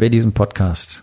Wer 0.00 0.08
diesen 0.08 0.32
Podcast 0.32 1.02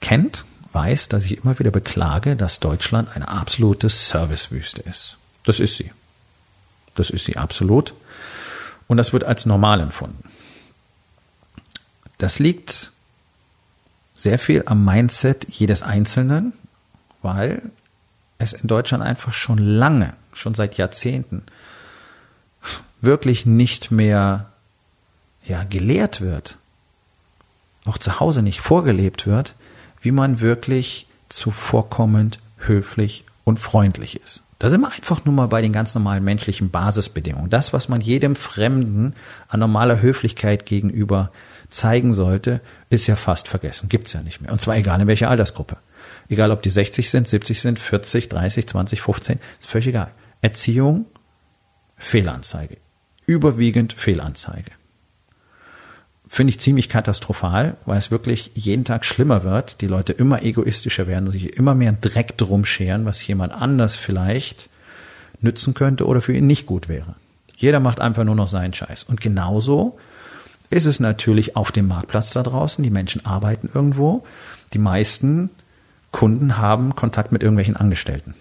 kennt, 0.00 0.44
weiß, 0.72 1.08
dass 1.08 1.24
ich 1.24 1.38
immer 1.38 1.58
wieder 1.58 1.72
beklage, 1.72 2.36
dass 2.36 2.60
Deutschland 2.60 3.16
eine 3.16 3.26
absolute 3.26 3.88
Servicewüste 3.88 4.80
ist. 4.82 5.18
Das 5.42 5.58
ist 5.58 5.76
sie. 5.76 5.90
Das 6.94 7.10
ist 7.10 7.24
sie 7.24 7.36
absolut. 7.36 7.94
Und 8.86 8.98
das 8.98 9.12
wird 9.12 9.24
als 9.24 9.44
normal 9.44 9.80
empfunden. 9.80 10.22
Das 12.18 12.38
liegt 12.38 12.92
sehr 14.14 14.38
viel 14.38 14.62
am 14.66 14.84
Mindset 14.84 15.48
jedes 15.50 15.82
Einzelnen, 15.82 16.52
weil 17.22 17.72
es 18.38 18.52
in 18.52 18.68
Deutschland 18.68 19.02
einfach 19.02 19.32
schon 19.32 19.58
lange, 19.58 20.14
schon 20.32 20.54
seit 20.54 20.76
Jahrzehnten, 20.76 21.42
wirklich 23.00 23.46
nicht 23.46 23.90
mehr 23.90 24.52
ja, 25.42 25.64
gelehrt 25.64 26.20
wird, 26.20 26.58
auch 27.84 27.98
zu 27.98 28.20
Hause 28.20 28.42
nicht 28.42 28.60
vorgelebt 28.60 29.26
wird, 29.26 29.54
wie 30.00 30.12
man 30.12 30.40
wirklich 30.40 31.06
zuvorkommend, 31.28 32.38
höflich 32.58 33.24
und 33.44 33.58
freundlich 33.58 34.20
ist. 34.20 34.42
Da 34.58 34.70
sind 34.70 34.80
wir 34.80 34.92
einfach 34.92 35.24
nur 35.24 35.34
mal 35.34 35.48
bei 35.48 35.60
den 35.60 35.72
ganz 35.72 35.94
normalen 35.94 36.22
menschlichen 36.22 36.70
Basisbedingungen. 36.70 37.50
Das, 37.50 37.72
was 37.72 37.88
man 37.88 38.00
jedem 38.00 38.36
Fremden 38.36 39.14
an 39.48 39.58
normaler 39.58 40.00
Höflichkeit 40.00 40.66
gegenüber 40.66 41.32
zeigen 41.68 42.14
sollte, 42.14 42.60
ist 42.88 43.08
ja 43.08 43.16
fast 43.16 43.48
vergessen. 43.48 43.88
Gibt's 43.88 44.12
ja 44.12 44.22
nicht 44.22 44.40
mehr. 44.40 44.52
Und 44.52 44.60
zwar 44.60 44.76
egal 44.76 45.00
in 45.00 45.08
welcher 45.08 45.30
Altersgruppe. 45.30 45.78
Egal, 46.28 46.52
ob 46.52 46.62
die 46.62 46.70
60 46.70 47.10
sind, 47.10 47.26
70 47.26 47.60
sind, 47.60 47.78
40, 47.80 48.28
30, 48.28 48.68
20, 48.68 49.00
15, 49.02 49.40
ist 49.58 49.68
völlig 49.68 49.88
egal. 49.88 50.12
Erziehung, 50.42 51.06
Fehlanzeige. 51.96 52.76
Überwiegend 53.26 53.92
Fehlanzeige 53.92 54.70
finde 56.32 56.48
ich 56.52 56.60
ziemlich 56.60 56.88
katastrophal, 56.88 57.76
weil 57.84 57.98
es 57.98 58.10
wirklich 58.10 58.52
jeden 58.54 58.86
Tag 58.86 59.04
schlimmer 59.04 59.44
wird. 59.44 59.82
Die 59.82 59.86
Leute 59.86 60.14
immer 60.14 60.42
egoistischer 60.42 61.06
werden, 61.06 61.30
sich 61.30 61.58
immer 61.58 61.74
mehr 61.74 61.92
Dreck 61.92 62.38
drum 62.38 62.64
scheren, 62.64 63.04
was 63.04 63.26
jemand 63.26 63.52
anders 63.52 63.96
vielleicht 63.96 64.70
nützen 65.42 65.74
könnte 65.74 66.06
oder 66.06 66.22
für 66.22 66.32
ihn 66.32 66.46
nicht 66.46 66.64
gut 66.64 66.88
wäre. 66.88 67.16
Jeder 67.58 67.80
macht 67.80 68.00
einfach 68.00 68.24
nur 68.24 68.34
noch 68.34 68.48
seinen 68.48 68.72
Scheiß. 68.72 69.02
Und 69.02 69.20
genauso 69.20 69.98
ist 70.70 70.86
es 70.86 71.00
natürlich 71.00 71.54
auf 71.54 71.70
dem 71.70 71.88
Marktplatz 71.88 72.30
da 72.30 72.42
draußen. 72.42 72.82
Die 72.82 72.88
Menschen 72.88 73.26
arbeiten 73.26 73.68
irgendwo. 73.74 74.24
Die 74.72 74.78
meisten 74.78 75.50
Kunden 76.12 76.56
haben 76.56 76.96
Kontakt 76.96 77.32
mit 77.32 77.42
irgendwelchen 77.42 77.76
Angestellten. 77.76 78.34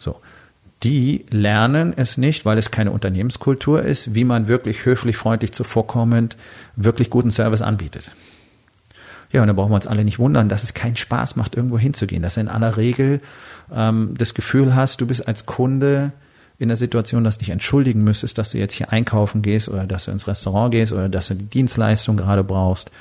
So 0.00 0.16
die 0.84 1.24
lernen 1.30 1.94
es 1.96 2.18
nicht, 2.18 2.44
weil 2.44 2.58
es 2.58 2.70
keine 2.70 2.90
Unternehmenskultur 2.90 3.82
ist, 3.82 4.14
wie 4.14 4.24
man 4.24 4.46
wirklich 4.46 4.84
höflich, 4.84 5.16
freundlich, 5.16 5.52
zuvorkommend, 5.52 6.36
wirklich 6.76 7.10
guten 7.10 7.30
Service 7.30 7.62
anbietet. 7.62 8.10
Ja, 9.32 9.40
und 9.40 9.48
da 9.48 9.52
brauchen 9.52 9.72
wir 9.72 9.76
uns 9.76 9.88
alle 9.88 10.04
nicht 10.04 10.20
wundern, 10.20 10.48
dass 10.48 10.62
es 10.62 10.74
keinen 10.74 10.94
Spaß 10.94 11.34
macht, 11.34 11.56
irgendwo 11.56 11.78
hinzugehen. 11.78 12.22
Dass 12.22 12.34
du 12.34 12.40
in 12.42 12.48
aller 12.48 12.76
Regel 12.76 13.20
ähm, 13.74 14.14
das 14.16 14.34
Gefühl 14.34 14.76
hast, 14.76 15.00
du 15.00 15.06
bist 15.06 15.26
als 15.26 15.46
Kunde 15.46 16.12
in 16.58 16.68
der 16.68 16.76
Situation, 16.76 17.24
dass 17.24 17.38
du 17.38 17.40
dich 17.40 17.50
entschuldigen 17.50 18.04
müsstest, 18.04 18.38
dass 18.38 18.50
du 18.50 18.58
jetzt 18.58 18.74
hier 18.74 18.92
einkaufen 18.92 19.42
gehst 19.42 19.68
oder 19.68 19.86
dass 19.86 20.04
du 20.04 20.12
ins 20.12 20.28
Restaurant 20.28 20.70
gehst 20.70 20.92
oder 20.92 21.08
dass 21.08 21.28
du 21.28 21.34
die 21.34 21.46
Dienstleistung 21.46 22.16
gerade 22.16 22.44
brauchst. 22.44 22.92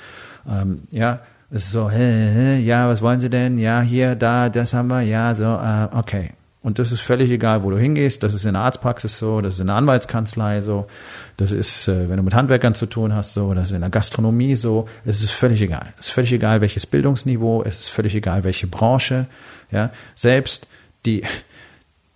Ähm, 0.49 0.83
ja, 0.89 1.19
es 1.51 1.65
ist 1.65 1.71
so, 1.71 1.91
hä, 1.91 2.31
hä, 2.33 2.59
ja, 2.61 2.87
was 2.87 3.03
wollen 3.03 3.19
Sie 3.19 3.29
denn? 3.29 3.59
Ja, 3.59 3.81
hier, 3.81 4.15
da, 4.15 4.49
das 4.49 4.73
haben 4.73 4.87
wir, 4.87 5.01
ja, 5.01 5.35
so, 5.35 5.43
äh, 5.43 5.87
okay. 5.95 6.31
Und 6.63 6.79
das 6.79 6.93
ist 6.93 7.01
völlig 7.01 7.29
egal, 7.29 7.63
wo 7.63 7.69
du 7.69 7.77
hingehst. 7.77 8.23
Das 8.23 8.33
ist 8.33 8.45
in 8.45 8.53
der 8.53 8.61
Arztpraxis 8.61 9.19
so, 9.19 9.41
das 9.41 9.55
ist 9.55 9.59
in 9.59 9.67
der 9.67 9.75
Anwaltskanzlei 9.75 10.61
so, 10.61 10.87
das 11.35 11.51
ist, 11.51 11.89
äh, 11.89 12.09
wenn 12.09 12.15
du 12.15 12.23
mit 12.23 12.33
Handwerkern 12.33 12.73
zu 12.73 12.85
tun 12.85 13.13
hast, 13.13 13.33
so, 13.33 13.53
das 13.53 13.67
ist 13.67 13.73
in 13.73 13.81
der 13.81 13.89
Gastronomie 13.89 14.55
so. 14.55 14.87
Es 15.03 15.21
ist 15.21 15.31
völlig 15.31 15.61
egal. 15.61 15.93
Es 15.99 16.07
ist 16.07 16.13
völlig 16.13 16.31
egal, 16.31 16.61
welches 16.61 16.85
Bildungsniveau, 16.87 17.63
es 17.63 17.81
ist 17.81 17.89
völlig 17.89 18.15
egal, 18.15 18.45
welche 18.45 18.67
Branche. 18.67 19.27
Ja, 19.71 19.91
selbst 20.15 20.67
die, 21.05 21.23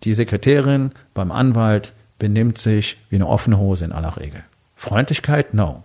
die 0.05 0.13
Sekretärin 0.13 0.91
beim 1.13 1.33
Anwalt 1.33 1.91
benimmt 2.17 2.57
sich 2.57 2.97
wie 3.09 3.17
eine 3.17 3.27
offene 3.27 3.57
Hose 3.57 3.83
in 3.83 3.91
aller 3.91 4.15
Regel. 4.15 4.43
Freundlichkeit? 4.77 5.53
No. 5.53 5.83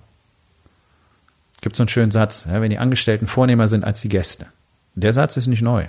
Gibt 1.62 1.74
so 1.74 1.82
einen 1.82 1.88
schönen 1.88 2.12
Satz, 2.12 2.46
ja, 2.48 2.60
wenn 2.60 2.70
die 2.70 2.78
Angestellten 2.78 3.26
vornehmer 3.26 3.66
sind 3.66 3.84
als 3.84 4.02
die 4.02 4.08
Gäste. 4.08 4.46
Der 4.94 5.12
Satz 5.12 5.36
ist 5.36 5.48
nicht 5.48 5.62
neu. 5.62 5.88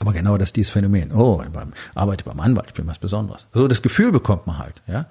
Aber 0.00 0.12
genau 0.12 0.36
das 0.36 0.50
ist 0.50 0.56
dieses 0.56 0.70
Phänomen. 0.70 1.12
Oh, 1.12 1.42
beim, 1.52 1.72
arbeite 1.94 2.24
beim 2.24 2.40
Anwalt, 2.40 2.68
ich 2.68 2.74
bin 2.74 2.86
was 2.86 2.98
Besonderes. 2.98 3.48
So 3.52 3.68
das 3.68 3.82
Gefühl 3.82 4.12
bekommt 4.12 4.46
man 4.46 4.58
halt, 4.58 4.82
ja. 4.86 5.06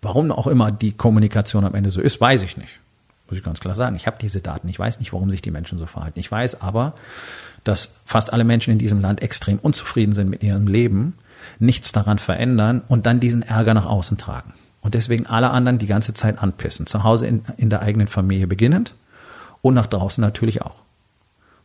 Warum 0.00 0.30
auch 0.30 0.46
immer 0.46 0.70
die 0.70 0.92
Kommunikation 0.92 1.64
am 1.64 1.74
Ende 1.74 1.90
so 1.90 2.00
ist, 2.00 2.20
weiß 2.20 2.42
ich 2.42 2.56
nicht. 2.56 2.78
Muss 3.28 3.36
ich 3.36 3.44
ganz 3.44 3.60
klar 3.60 3.74
sagen. 3.74 3.96
Ich 3.96 4.06
habe 4.06 4.16
diese 4.20 4.40
Daten. 4.40 4.68
Ich 4.68 4.78
weiß 4.78 5.00
nicht, 5.00 5.12
warum 5.12 5.28
sich 5.28 5.42
die 5.42 5.50
Menschen 5.50 5.76
so 5.78 5.86
verhalten. 5.86 6.18
Ich 6.18 6.30
weiß 6.30 6.62
aber, 6.62 6.94
dass 7.64 7.94
fast 8.06 8.32
alle 8.32 8.44
Menschen 8.44 8.72
in 8.72 8.78
diesem 8.78 9.00
Land 9.00 9.22
extrem 9.22 9.58
unzufrieden 9.58 10.12
sind 10.12 10.30
mit 10.30 10.42
ihrem 10.42 10.66
Leben, 10.66 11.14
nichts 11.58 11.92
daran 11.92 12.18
verändern 12.18 12.82
und 12.88 13.06
dann 13.06 13.20
diesen 13.20 13.42
Ärger 13.42 13.74
nach 13.74 13.86
außen 13.86 14.16
tragen. 14.16 14.54
Und 14.80 14.94
deswegen 14.94 15.26
alle 15.26 15.50
anderen 15.50 15.78
die 15.78 15.86
ganze 15.86 16.14
Zeit 16.14 16.40
anpissen. 16.42 16.86
Zu 16.86 17.02
Hause 17.02 17.26
in, 17.26 17.42
in 17.56 17.68
der 17.68 17.82
eigenen 17.82 18.06
Familie 18.06 18.46
beginnend 18.46 18.94
und 19.60 19.74
nach 19.74 19.86
draußen 19.88 20.22
natürlich 20.22 20.62
auch. 20.62 20.82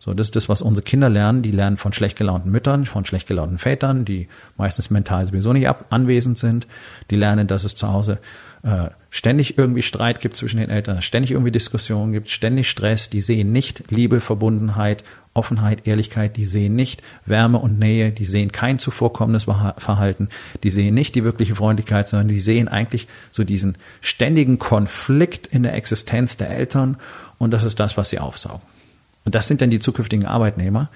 So, 0.04 0.14
das 0.14 0.28
ist 0.28 0.36
das, 0.36 0.50
was 0.50 0.62
unsere 0.62 0.84
Kinder 0.84 1.08
lernen. 1.08 1.44
Die 1.44 1.52
lernen 1.52 1.78
von 1.78 1.94
schlecht 1.94 2.18
gelaunten 2.18 2.52
Müttern, 2.52 2.84
von 2.84 3.06
schlecht 3.06 3.26
gelaunten 3.26 3.58
Vätern, 3.58 4.04
die 4.04 4.28
meistens 4.58 4.90
mental 4.90 5.26
sowieso 5.26 5.54
nicht 5.54 5.70
ab 5.70 5.86
anwesend 5.92 6.38
sind. 6.38 6.68
Die 7.10 7.16
lernen, 7.16 7.48
dass 7.48 7.64
es 7.64 7.78
zu 7.78 7.88
Hause 7.88 8.20
äh, 8.64 8.90
ständig 9.10 9.58
irgendwie 9.58 9.82
Streit 9.82 10.20
gibt 10.20 10.36
zwischen 10.36 10.58
den 10.58 10.70
Eltern, 10.70 11.02
ständig 11.02 11.32
irgendwie 11.32 11.54
Diskussionen 11.54 12.12
gibt, 12.12 12.30
ständig 12.30 12.70
Stress. 12.70 13.10
Die 13.12 13.22
sehen 13.22 13.54
nicht 13.54 13.86
Liebe, 13.92 14.20
Verbundenheit, 14.20 15.06
Offenheit, 15.34 15.88
Ehrlichkeit. 15.88 16.36
Die 16.36 16.48
sehen 16.48 16.76
nicht 16.76 17.02
Wärme 17.26 17.60
und 17.60 17.80
Nähe. 17.80 18.12
Die 18.12 18.26
sehen 18.26 18.52
kein 18.52 18.80
zuvorkommendes 18.80 19.46
Verhalten. 19.46 20.28
Die 20.64 20.70
sehen 20.70 20.96
nicht 20.96 21.16
die 21.16 21.24
wirkliche 21.24 21.56
Freundlichkeit, 21.56 22.10
sondern 22.10 22.28
die 22.28 22.42
sehen 22.42 22.68
eigentlich 22.68 23.08
so 23.32 23.46
diesen 23.46 23.78
ständigen 24.02 24.60
Konflikt 24.60 25.48
in 25.48 25.64
der 25.64 25.76
Existenz 25.76 26.36
der 26.36 26.50
Eltern. 26.50 26.98
Und 27.38 27.52
das 27.52 27.64
ist 27.64 27.80
das, 27.80 27.96
was 27.96 28.10
sie 28.10 28.20
aufsaugen. 28.20 28.73
Und 29.26 29.36
das 29.36 29.48
sind 29.48 29.62
dann 29.62 29.70
die 29.70 29.80
zukünftigen 29.80 30.26
Arbeitnehmer, 30.26 30.90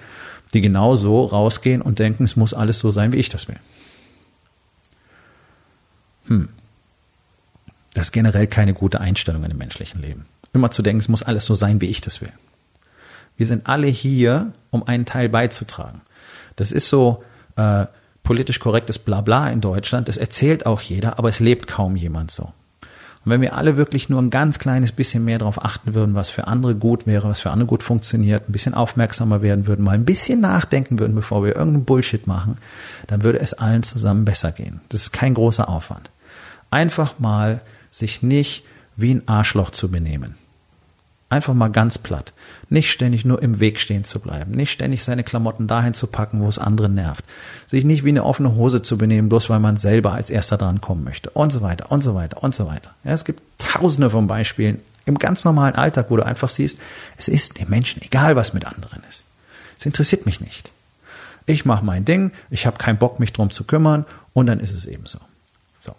die 0.53 0.61
genau 0.61 0.95
so 0.95 1.25
rausgehen 1.25 1.81
und 1.81 1.99
denken, 1.99 2.23
es 2.23 2.35
muss 2.35 2.53
alles 2.53 2.79
so 2.79 2.91
sein, 2.91 3.13
wie 3.13 3.17
ich 3.17 3.29
das 3.29 3.47
will. 3.47 3.59
Hm. 6.27 6.49
Das 7.93 8.07
ist 8.07 8.11
generell 8.11 8.47
keine 8.47 8.73
gute 8.73 9.01
Einstellung 9.01 9.43
in 9.43 9.49
dem 9.49 9.57
menschlichen 9.57 10.01
Leben. 10.01 10.25
Immer 10.53 10.71
zu 10.71 10.81
denken, 10.81 10.99
es 10.99 11.07
muss 11.07 11.23
alles 11.23 11.45
so 11.45 11.55
sein, 11.55 11.81
wie 11.81 11.87
ich 11.87 12.01
das 12.01 12.21
will. 12.21 12.31
Wir 13.37 13.47
sind 13.47 13.67
alle 13.67 13.87
hier, 13.87 14.53
um 14.71 14.87
einen 14.87 15.05
Teil 15.05 15.29
beizutragen. 15.29 16.01
Das 16.55 16.71
ist 16.71 16.89
so 16.89 17.23
äh, 17.55 17.85
politisch 18.23 18.59
korrektes 18.59 18.99
Blabla 18.99 19.49
in 19.49 19.61
Deutschland. 19.61 20.07
Das 20.07 20.17
erzählt 20.17 20.65
auch 20.65 20.81
jeder, 20.81 21.17
aber 21.17 21.29
es 21.29 21.39
lebt 21.39 21.67
kaum 21.67 21.95
jemand 21.95 22.31
so. 22.31 22.51
Und 23.27 23.31
wenn 23.31 23.41
wir 23.41 23.57
alle 23.57 23.75
wirklich 23.75 24.07
nur 24.07 24.21
ein 24.21 24.29
ganz 24.29 24.57
kleines 24.57 24.93
bisschen 24.93 25.25
mehr 25.25 25.37
darauf 25.37 25.61
achten 25.61 25.93
würden, 25.93 26.15
was 26.15 26.29
für 26.29 26.47
andere 26.47 26.75
gut 26.75 27.05
wäre, 27.07 27.27
was 27.27 27.41
für 27.41 27.51
andere 27.51 27.67
gut 27.67 27.83
funktioniert, 27.83 28.47
ein 28.47 28.53
bisschen 28.53 28.73
aufmerksamer 28.73 29.41
werden 29.41 29.67
würden, 29.67 29.83
mal 29.83 29.95
ein 29.95 30.05
bisschen 30.05 30.39
nachdenken 30.39 30.97
würden, 30.97 31.13
bevor 31.13 31.43
wir 31.43 31.53
irgendeinen 31.53 31.83
Bullshit 31.83 32.25
machen, 32.25 32.55
dann 33.07 33.23
würde 33.23 33.41
es 33.41 33.53
allen 33.53 33.83
zusammen 33.83 34.23
besser 34.23 34.53
gehen. 34.53 34.79
Das 34.87 35.01
ist 35.01 35.11
kein 35.11 35.33
großer 35.33 35.67
Aufwand. 35.67 36.09
Einfach 36.71 37.19
mal 37.19 37.59
sich 37.91 38.23
nicht 38.23 38.63
wie 38.95 39.15
ein 39.15 39.27
Arschloch 39.27 39.71
zu 39.71 39.91
benehmen. 39.91 40.35
Einfach 41.29 41.53
mal 41.53 41.69
ganz 41.69 41.97
platt. 41.97 42.31
Nicht 42.69 42.89
ständig 42.89 43.25
nur 43.25 43.41
im 43.41 43.59
Weg 43.59 43.79
stehen 43.79 44.05
zu 44.05 44.19
bleiben. 44.19 44.51
Nicht 44.51 44.71
ständig 44.71 45.03
seine 45.03 45.25
Klamotten 45.25 45.67
dahin 45.67 45.93
zu 45.93 46.07
packen, 46.07 46.39
wo 46.39 46.47
es 46.47 46.57
andere 46.57 46.87
nervt. 46.87 47.25
Sich 47.67 47.83
nicht 47.83 48.05
wie 48.05 48.09
eine 48.09 48.23
offene 48.23 48.55
Hose 48.55 48.81
zu 48.81 48.97
benehmen, 48.97 49.27
bloß 49.27 49.49
weil 49.49 49.59
man 49.59 49.75
selber 49.75 50.13
als 50.13 50.29
erster 50.29 50.57
dran 50.57 50.79
kommen 50.79 51.03
möchte. 51.03 51.29
Und 51.31 51.51
so 51.51 51.61
weiter, 51.61 51.91
und 51.91 52.01
so 52.01 52.15
weiter, 52.15 52.41
und 52.43 52.55
so 52.55 52.65
weiter. 52.65 52.91
Ja, 53.03 53.11
es 53.11 53.25
gibt 53.25 53.41
tausende 53.57 54.09
von 54.09 54.27
Beispielen 54.27 54.81
im 55.05 55.19
ganz 55.19 55.43
normalen 55.43 55.75
Alltag, 55.75 56.07
wo 56.09 56.15
du 56.15 56.25
einfach 56.25 56.49
siehst, 56.49 56.79
es 57.17 57.27
ist 57.27 57.59
dem 57.59 57.69
Menschen 57.69 58.01
egal, 58.01 58.35
was 58.37 58.53
mit 58.53 58.65
anderen 58.65 59.03
ist. 59.09 59.25
Es 59.77 59.85
interessiert 59.85 60.25
mich 60.25 60.39
nicht. 60.39 60.71
Ich 61.45 61.65
mache 61.65 61.83
mein 61.83 62.05
Ding, 62.05 62.31
ich 62.49 62.65
habe 62.65 62.77
keinen 62.77 62.97
Bock, 62.97 63.19
mich 63.19 63.33
drum 63.33 63.49
zu 63.49 63.63
kümmern 63.63 64.05
und 64.33 64.47
dann 64.47 64.59
ist 64.59 64.73
es 64.73 64.85
eben 64.85 65.05
so. 65.05 65.19
So. 65.79 65.93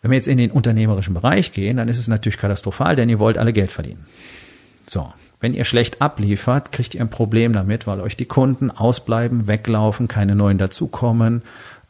Wenn 0.00 0.10
wir 0.10 0.16
jetzt 0.16 0.28
in 0.28 0.38
den 0.38 0.50
unternehmerischen 0.50 1.14
Bereich 1.14 1.52
gehen, 1.52 1.76
dann 1.76 1.88
ist 1.88 1.98
es 1.98 2.08
natürlich 2.08 2.38
katastrophal, 2.38 2.96
denn 2.96 3.08
ihr 3.08 3.18
wollt 3.18 3.38
alle 3.38 3.52
Geld 3.52 3.72
verdienen. 3.72 4.06
So. 4.86 5.12
Wenn 5.40 5.54
ihr 5.54 5.64
schlecht 5.64 6.02
abliefert, 6.02 6.72
kriegt 6.72 6.94
ihr 6.96 7.00
ein 7.00 7.10
Problem 7.10 7.52
damit, 7.52 7.86
weil 7.86 8.00
euch 8.00 8.16
die 8.16 8.24
Kunden 8.24 8.72
ausbleiben, 8.72 9.46
weglaufen, 9.46 10.08
keine 10.08 10.34
neuen 10.34 10.58
dazukommen, 10.58 11.42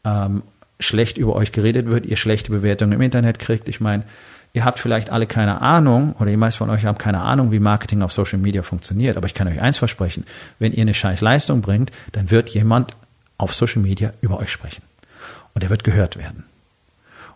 ähm, 0.04 0.42
schlecht 0.78 1.16
über 1.16 1.34
euch 1.34 1.52
geredet 1.52 1.86
wird, 1.86 2.04
ihr 2.04 2.16
schlechte 2.16 2.50
Bewertungen 2.50 2.92
im 2.92 3.00
Internet 3.00 3.38
kriegt. 3.38 3.68
Ich 3.70 3.80
meine, 3.80 4.04
ihr 4.52 4.66
habt 4.66 4.78
vielleicht 4.78 5.08
alle 5.08 5.26
keine 5.26 5.62
Ahnung 5.62 6.14
oder 6.18 6.30
die 6.30 6.36
meisten 6.36 6.58
von 6.58 6.70
euch 6.70 6.84
haben 6.84 6.98
keine 6.98 7.22
Ahnung, 7.22 7.50
wie 7.50 7.58
Marketing 7.58 8.02
auf 8.02 8.12
Social 8.12 8.38
Media 8.38 8.62
funktioniert. 8.62 9.16
Aber 9.16 9.26
ich 9.26 9.34
kann 9.34 9.48
euch 9.48 9.62
eins 9.62 9.78
versprechen, 9.78 10.24
wenn 10.58 10.72
ihr 10.72 10.82
eine 10.82 10.92
scheiß 10.92 11.22
Leistung 11.22 11.62
bringt, 11.62 11.90
dann 12.12 12.30
wird 12.30 12.50
jemand 12.50 12.98
auf 13.38 13.54
Social 13.54 13.80
Media 13.80 14.12
über 14.20 14.38
euch 14.40 14.50
sprechen. 14.50 14.82
Und 15.54 15.64
er 15.64 15.70
wird 15.70 15.84
gehört 15.84 16.18
werden 16.18 16.44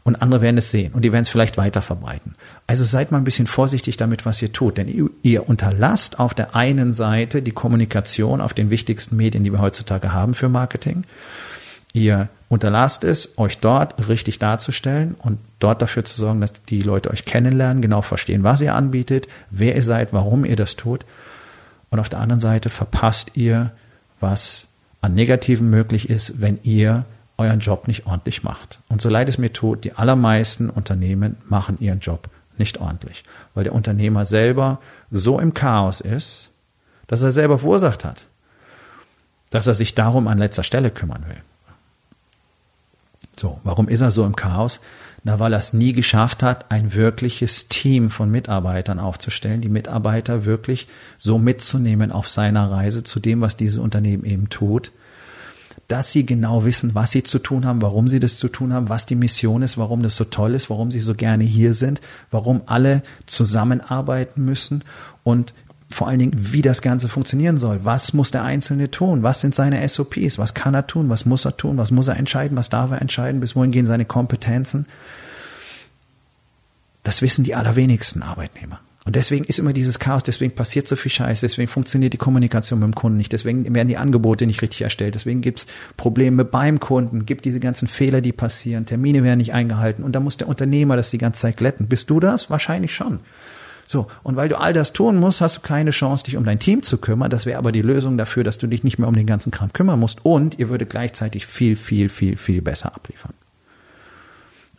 und 0.05 0.21
andere 0.21 0.41
werden 0.41 0.59
es 0.59 0.71
sehen 0.71 0.93
und 0.93 1.05
die 1.05 1.13
werden 1.13 1.23
es 1.23 1.29
vielleicht 1.29 1.57
weiter 1.57 1.83
verbreiten. 1.83 2.35
Also 2.67 2.85
seid 2.85 3.13
mal 3.13 3.19
ein 3.19 3.25
bisschen 3.25 3.47
vorsichtig 3.47 3.97
damit, 3.97 4.27
was 4.27 4.43
ihr 4.43 4.53
tut, 4.53 4.79
denn 4.79 5.11
ihr, 5.23 5.49
unterlasst 5.49 6.19
auf 6.19 6.35
der 6.35 6.57
einen 6.57 6.93
Seite 6.93 7.43
die 7.43 7.53
Kommunikation 7.53 8.41
auf 8.41 8.55
den 8.55 8.71
wichtigsten 8.71 9.17
Medien, 9.17 9.45
die 9.45 9.53
wir 9.53 9.61
heutzutage 9.61 10.13
haben 10.13 10.35
für 10.35 10.49
Marketing. 10.49 11.05
Ihr 11.93 12.29
unterlasst 12.49 13.05
es, 13.05 13.39
euch 13.39 13.59
dort 13.59 14.09
richtig 14.09 14.39
darzustellen 14.39 15.15
und 15.19 15.39
dort 15.59 15.83
dafür 15.83 16.05
zu 16.05 16.19
sorgen, 16.19 16.41
dass 16.41 16.53
die 16.69 16.83
Leute 16.83 17.11
euch 17.11 17.25
kennenlernen, 17.25 17.83
genau 17.83 18.03
verstehen, 18.03 18.43
was 18.45 18.61
ihr 18.61 18.75
anbietet, 18.75 19.29
wer 19.51 19.77
ihr 19.77 19.83
seid, 19.83 20.13
warum 20.13 20.45
ihr 20.45 20.57
das 20.57 20.77
tut. 20.77 21.05
Und 21.91 22.01
auf 22.01 22.09
der 22.09 22.21
anderen 22.21 22.41
Seite 22.41 22.71
verpasst 22.71 23.33
ihr, 23.37 23.73
was 24.21 24.69
an 25.03 25.15
Negativen 25.15 25.69
möglich 25.69 26.09
ist, 26.09 26.41
wenn 26.41 26.59
ihr 26.63 27.05
euren 27.43 27.61
Job 27.61 27.89
nicht 27.89 28.07
ordentlich 28.07 28.43
macht. 28.43 28.81
Und 28.89 29.01
so 29.01 29.09
leid 29.09 29.29
es 29.29 29.39
mir 29.39 29.53
tut, 29.53 29.85
die 29.85 29.93
allermeisten 29.93 30.71
Unternehmen 30.71 31.37
machen 31.49 31.77
ihren 31.81 32.01
Job 32.01 32.29
nicht 32.59 32.79
ordentlich, 32.79 33.25
weil 33.55 33.65
der 33.65 33.75
Unternehmer 33.75 34.27
selber 34.27 34.81
so 35.11 35.39
im 35.39 35.55
Chaos 35.55 36.01
ist, 36.01 36.51
dass 37.07 37.23
er 37.23 37.33
selber 37.33 37.59
verursacht 37.59 38.05
hat, 38.05 38.27
dass 39.51 39.67
er 39.67 39.75
sich 39.75 39.95
darum 39.95 40.29
an 40.29 40.39
letzter 40.39 40.63
Stelle 40.63 40.91
kümmern 40.91 41.25
will. 41.29 41.43
So, 43.39 43.61
warum 43.65 43.89
ist 43.89 44.01
er 44.01 44.11
so 44.11 44.25
im 44.25 44.37
Chaos? 44.37 44.81
Na, 45.25 45.39
weil 45.39 45.53
er 45.53 45.59
es 45.59 45.73
nie 45.73 45.93
geschafft 45.93 46.43
hat, 46.43 46.71
ein 46.71 46.95
wirkliches 46.95 47.69
Team 47.69 48.11
von 48.11 48.31
Mitarbeitern 48.31 48.99
aufzustellen, 48.99 49.61
die 49.61 49.69
Mitarbeiter 49.69 50.45
wirklich 50.45 50.89
so 51.17 51.39
mitzunehmen 51.39 52.13
auf 52.13 52.29
seiner 52.29 52.71
Reise 52.71 53.05
zu 53.05 53.21
dem, 53.21 53.41
was 53.41 53.57
dieses 53.57 53.79
Unternehmen 53.79 54.25
eben 54.25 54.49
tut, 54.49 54.91
dass 55.89 56.13
sie 56.13 56.25
genau 56.25 56.65
wissen, 56.65 56.95
was 56.95 57.11
sie 57.11 57.23
zu 57.23 57.39
tun 57.39 57.67
haben, 57.67 57.83
warum 57.83 58.09
sie 58.09 58.21
das 58.21 58.39
zu 58.39 58.49
tun 58.49 58.73
haben, 58.73 58.89
was 58.89 59.07
die 59.07 59.15
Mission 59.15 59.63
ist, 59.63 59.77
warum 59.77 60.03
das 60.03 60.17
so 60.17 60.25
toll 60.25 60.55
ist, 60.55 60.71
warum 60.71 60.91
sie 60.91 61.01
so 61.01 61.15
gerne 61.15 61.45
hier 61.45 61.75
sind, 61.75 62.01
warum 62.31 62.63
alle 62.67 63.03
zusammenarbeiten 63.27 64.45
müssen 64.45 64.85
und 65.25 65.55
vor 65.93 66.09
allen 66.09 66.19
Dingen, 66.19 66.33
wie 66.35 66.63
das 66.63 66.81
Ganze 66.81 67.09
funktionieren 67.09 67.59
soll. 67.59 67.85
Was 67.85 68.15
muss 68.15 68.31
der 68.31 68.43
Einzelne 68.43 68.91
tun? 68.91 69.23
Was 69.23 69.41
sind 69.41 69.55
seine 69.55 69.87
SOPs? 69.87 70.39
Was 70.39 70.55
kann 70.55 70.75
er 70.75 70.87
tun? 70.87 71.11
Was 71.11 71.27
muss 71.27 71.45
er 71.45 71.57
tun? 71.57 71.77
Was 71.77 71.91
muss 71.91 72.09
er 72.09 72.17
entscheiden? 72.17 72.57
Was 72.57 72.71
darf 72.71 72.91
er 72.91 73.03
entscheiden? 73.03 73.41
Bis 73.41 73.55
wohin 73.55 73.73
gehen 73.73 73.87
seine 73.87 74.07
Kompetenzen? 74.07 74.87
Das 77.03 77.21
wissen 77.21 77.45
die 77.45 77.55
allerwenigsten 77.55 78.23
Arbeitnehmer. 78.23 78.81
Und 79.05 79.17
deswegen 79.17 79.45
ist 79.45 79.59
immer 79.59 79.73
dieses 79.73 79.99
Chaos, 79.99 80.23
deswegen 80.23 80.55
passiert 80.55 80.87
so 80.87 80.95
viel 80.95 81.11
Scheiß, 81.11 81.41
deswegen 81.41 81.69
funktioniert 81.69 82.13
die 82.13 82.19
Kommunikation 82.19 82.79
mit 82.79 82.87
dem 82.87 82.95
Kunden 82.95 83.19
nicht, 83.19 83.33
deswegen 83.33 83.75
werden 83.75 83.89
die 83.89 83.97
Angebote 83.97 84.47
nicht 84.47 84.63
richtig 84.63 84.83
erstellt, 84.83 85.17
deswegen 85.17 85.41
gibt's 85.41 85.67
Probleme 85.97 86.45
beim 86.45 86.79
Kunden, 86.79 87.27
gibt 87.27 87.45
diese 87.45 87.59
ganzen 87.59 87.89
Fehler, 87.89 88.21
die 88.21 88.33
passieren, 88.33 88.87
Termine 88.87 89.25
werden 89.25 89.39
nicht 89.39 89.55
eingehalten 89.55 90.05
und 90.05 90.13
da 90.13 90.21
muss 90.21 90.37
der 90.37 90.49
Unternehmer 90.49 90.97
das 90.97 91.11
die 91.11 91.19
ganze 91.19 91.41
Zeit 91.41 91.57
glätten. 91.57 91.89
Bist 91.89 92.11
du 92.11 92.21
das? 92.21 92.49
Wahrscheinlich 92.49 92.95
schon. 92.95 93.19
So, 93.87 94.07
und 94.23 94.37
weil 94.37 94.49
du 94.49 94.59
all 94.59 94.73
das 94.73 94.93
tun 94.93 95.17
musst, 95.17 95.41
hast 95.41 95.57
du 95.57 95.61
keine 95.61 95.91
Chance, 95.91 96.25
dich 96.25 96.37
um 96.37 96.45
dein 96.45 96.61
Team 96.61 96.83
zu 96.83 96.99
kümmern. 96.99 97.31
Das 97.31 97.45
wäre 97.45 97.59
aber 97.59 97.73
die 97.73 97.83
Lösung 97.83 98.17
dafür, 98.17 98.45
dass 98.45 98.59
du 98.59 98.69
dich 98.69 98.85
nicht 98.85 98.99
mehr 98.99 99.09
um 99.09 99.17
den 99.17 99.27
ganzen 99.27 99.51
Kram 99.51 99.73
kümmern 99.73 99.99
musst 99.99 100.25
und 100.25 100.59
ihr 100.61 100.69
würde 100.69 100.87
gleichzeitig 100.87 101.47
viel, 101.47 101.77
viel, 101.77 102.09
viel, 102.09 102.37
viel 102.37 102.63
besser 102.63 102.95
abliefern. 102.95 103.35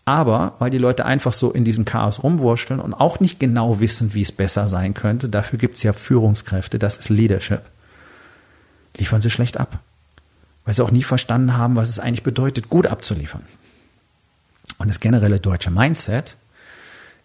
Aber 0.06 0.56
weil 0.60 0.70
die 0.70 0.78
Leute 0.78 1.06
einfach 1.06 1.32
so 1.32 1.52
in 1.52 1.64
diesem 1.64 1.86
Chaos 1.86 2.24
rumwurschteln 2.24 2.80
und 2.80 2.94
auch 2.94 3.20
nicht 3.20 3.40
genau 3.40 3.80
wissen, 3.80 4.14
wie 4.14 4.22
es 4.22 4.32
besser 4.32 4.68
sein 4.68 4.94
könnte, 4.94 5.30
dafür 5.30 5.58
gibt 5.58 5.78
es 5.78 5.84
ja 5.84 5.94
Führungskräfte, 5.94 6.78
das 6.78 6.98
ist 6.98 7.10
Leadership, 7.10 7.62
liefern 8.98 9.22
sie 9.22 9.30
schlecht 9.30 9.58
ab. 9.58 9.80
Weil 10.66 10.74
sie 10.74 10.84
auch 10.84 10.92
nie 10.92 11.04
verstanden 11.04 11.58
haben, 11.58 11.76
was 11.76 11.90
es 11.90 12.00
eigentlich 12.00 12.24
bedeutet, 12.24 12.70
gut 12.70 12.88
abzuliefern. 12.88 13.44
Und 14.78 14.90
das 14.90 15.00
generelle 15.00 15.40
deutsche 15.40 15.72
Mindset 15.72 16.38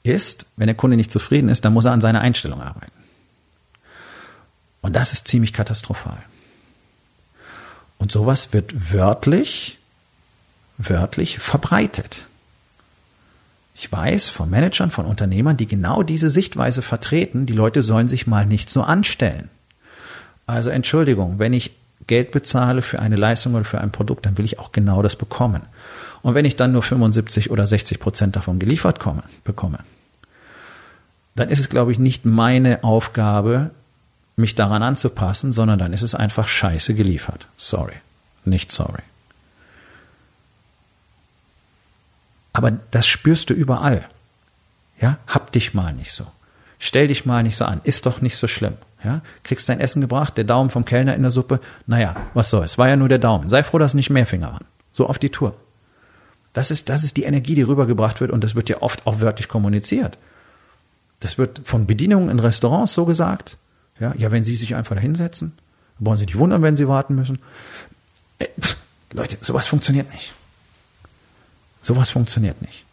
ist, 0.02 0.46
wenn 0.56 0.66
der 0.66 0.76
Kunde 0.76 0.96
nicht 0.96 1.10
zufrieden 1.10 1.48
ist, 1.48 1.64
dann 1.64 1.72
muss 1.72 1.84
er 1.84 1.92
an 1.92 2.00
seiner 2.00 2.20
Einstellung 2.20 2.60
arbeiten. 2.60 2.92
Und 4.80 4.94
das 4.94 5.12
ist 5.12 5.26
ziemlich 5.26 5.52
katastrophal. 5.52 6.22
Und 7.98 8.12
sowas 8.12 8.52
wird 8.52 8.92
wörtlich, 8.92 9.78
wörtlich 10.78 11.40
verbreitet. 11.40 12.27
Ich 13.80 13.92
weiß 13.92 14.28
von 14.28 14.50
Managern, 14.50 14.90
von 14.90 15.06
Unternehmern, 15.06 15.56
die 15.56 15.69
genau 15.69 16.02
diese 16.02 16.30
Sichtweise 16.30 16.82
vertreten, 16.82 17.46
die 17.46 17.52
Leute 17.52 17.84
sollen 17.84 18.08
sich 18.08 18.26
mal 18.26 18.44
nicht 18.44 18.70
so 18.70 18.82
anstellen. 18.82 19.48
Also 20.48 20.70
Entschuldigung, 20.70 21.38
wenn 21.38 21.52
ich 21.52 21.76
Geld 22.08 22.32
bezahle 22.32 22.82
für 22.82 22.98
eine 22.98 23.14
Leistung 23.14 23.54
oder 23.54 23.64
für 23.64 23.80
ein 23.80 23.92
Produkt, 23.92 24.26
dann 24.26 24.36
will 24.36 24.44
ich 24.44 24.58
auch 24.58 24.72
genau 24.72 25.00
das 25.00 25.14
bekommen. 25.14 25.62
Und 26.22 26.34
wenn 26.34 26.44
ich 26.44 26.56
dann 26.56 26.72
nur 26.72 26.82
75 26.82 27.52
oder 27.52 27.69
60 27.69 28.00
Prozent 28.00 28.34
davon 28.34 28.58
geliefert 28.58 28.98
komme, 28.98 29.22
bekomme, 29.44 29.78
dann 31.36 31.48
ist 31.48 31.60
es, 31.60 31.69
glaube 31.69 31.92
ich, 31.92 32.00
nicht 32.00 32.25
meine 32.25 32.82
Aufgabe, 32.82 33.70
mich 34.34 34.56
daran 34.56 34.82
anzupassen, 34.82 35.52
sondern 35.52 35.78
dann 35.78 35.92
ist 35.92 36.02
es 36.02 36.16
einfach 36.16 36.48
scheiße 36.48 36.94
geliefert. 36.94 37.46
Sorry. 37.56 37.94
Nicht 38.44 38.72
sorry. 38.72 39.02
Aber 42.53 42.73
das 42.91 43.06
spürst 43.06 43.50
du 43.50 43.55
überall. 43.55 44.09
Ja, 45.00 45.19
hab 45.27 45.53
dich 45.53 45.75
mal 45.75 45.93
nicht 45.93 46.12
so. 46.12 46.27
Stell 46.79 47.09
dich 47.09 47.27
mal 47.27 47.43
nicht 47.43 47.56
so 47.56 47.65
an. 47.65 47.81
Ist 47.85 48.06
doch 48.06 48.21
nicht 48.21 48.37
so 48.37 48.47
schlimm. 48.47 48.75
Ja, 49.05 49.23
kriegst 49.45 49.69
dein 49.69 49.81
Essen 49.81 50.00
gebracht, 50.00 50.37
der 50.37 50.45
Daumen 50.45 50.71
vom 50.71 50.85
Kellner 50.85 51.15
in 51.15 51.23
der 51.23 51.31
Suppe. 51.31 51.61
Naja, 51.87 52.17
was 52.35 52.50
soll's. 52.50 52.79
War 52.79 52.89
ja 52.89 52.97
nur 52.97 53.09
der 53.09 53.19
Daumen. 53.19 53.49
Sei 53.49 53.62
froh, 53.62 53.79
dass 53.79 53.95
nicht 53.95 54.11
mehr 54.11 54.27
Finger 54.27 54.53
waren. 54.53 54.65
So 54.91 55.06
auf 55.06 55.19
die 55.19 55.31
Tour. 55.31 55.55
Das 56.53 56.73
ist, 56.73 56.89
das 56.89 57.05
ist 57.05 57.17
die 57.17 57.23
Energie, 57.23 57.55
die 57.55 57.62
rübergebracht 57.62 58.21
wird 58.21 58.33
und 58.33 58.43
das 58.43 58.56
wird 58.56 58.69
ja 58.69 58.83
oft 58.83 59.07
auch 59.07 59.21
wörtlich 59.21 59.47
kommuniziert. 59.47 60.19
Das 61.21 61.38
wird 61.38 61.61
von 61.64 61.87
Bedienungen 61.87 62.28
in 62.28 62.40
Restaurants 62.40 62.95
so 62.95 63.05
gesagt. 63.05 63.57
Ja, 64.00 64.14
ja, 64.17 64.31
wenn 64.33 64.45
Sie 64.45 64.57
sich 64.57 64.75
einfach 64.75 64.97
da 64.97 65.00
hinsetzen, 65.00 65.52
wollen 65.99 66.19
Sie 66.19 66.26
nicht 66.26 66.38
wundern, 66.38 66.62
wenn 66.62 66.76
Sie 66.76 66.88
warten 66.88 67.14
müssen. 67.14 67.38
Äh, 68.38 68.47
Leute, 69.12 69.37
sowas 69.40 69.67
funktioniert 69.67 70.12
nicht. 70.12 70.35
Sowas 71.88 72.11
funktioniert 72.11 72.61
nicht. 72.61 72.85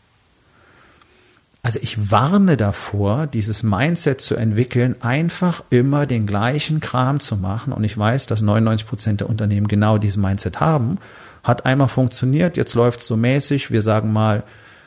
Also 1.61 1.79
ich 1.81 2.11
warne 2.11 2.55
davor, 2.55 3.27
dieses 3.27 3.61
Mindset 3.61 4.21
zu 4.21 4.35
entwickeln, 4.35 4.95
einfach 5.01 5.63
immer 5.69 6.05
den 6.05 6.25
gleichen 6.25 6.79
Kram 6.79 7.19
zu 7.19 7.35
machen. 7.35 7.73
Und 7.73 7.83
ich 7.83 7.97
weiß, 7.97 8.25
dass 8.27 8.39
99 8.39 8.87
Prozent 8.87 9.19
der 9.19 9.29
Unternehmen 9.29 9.67
genau 9.67 9.97
dieses 9.97 10.15
Mindset 10.15 10.61
haben. 10.61 10.97
Hat 11.43 11.65
einmal 11.65 11.89
funktioniert, 11.89 12.55
jetzt 12.55 12.73
läuft 12.73 13.01
es 13.01 13.07
so 13.07 13.17
mäßig. 13.17 13.69
Wir 13.69 13.81
sagen 13.81 14.13
mal 14.13 14.43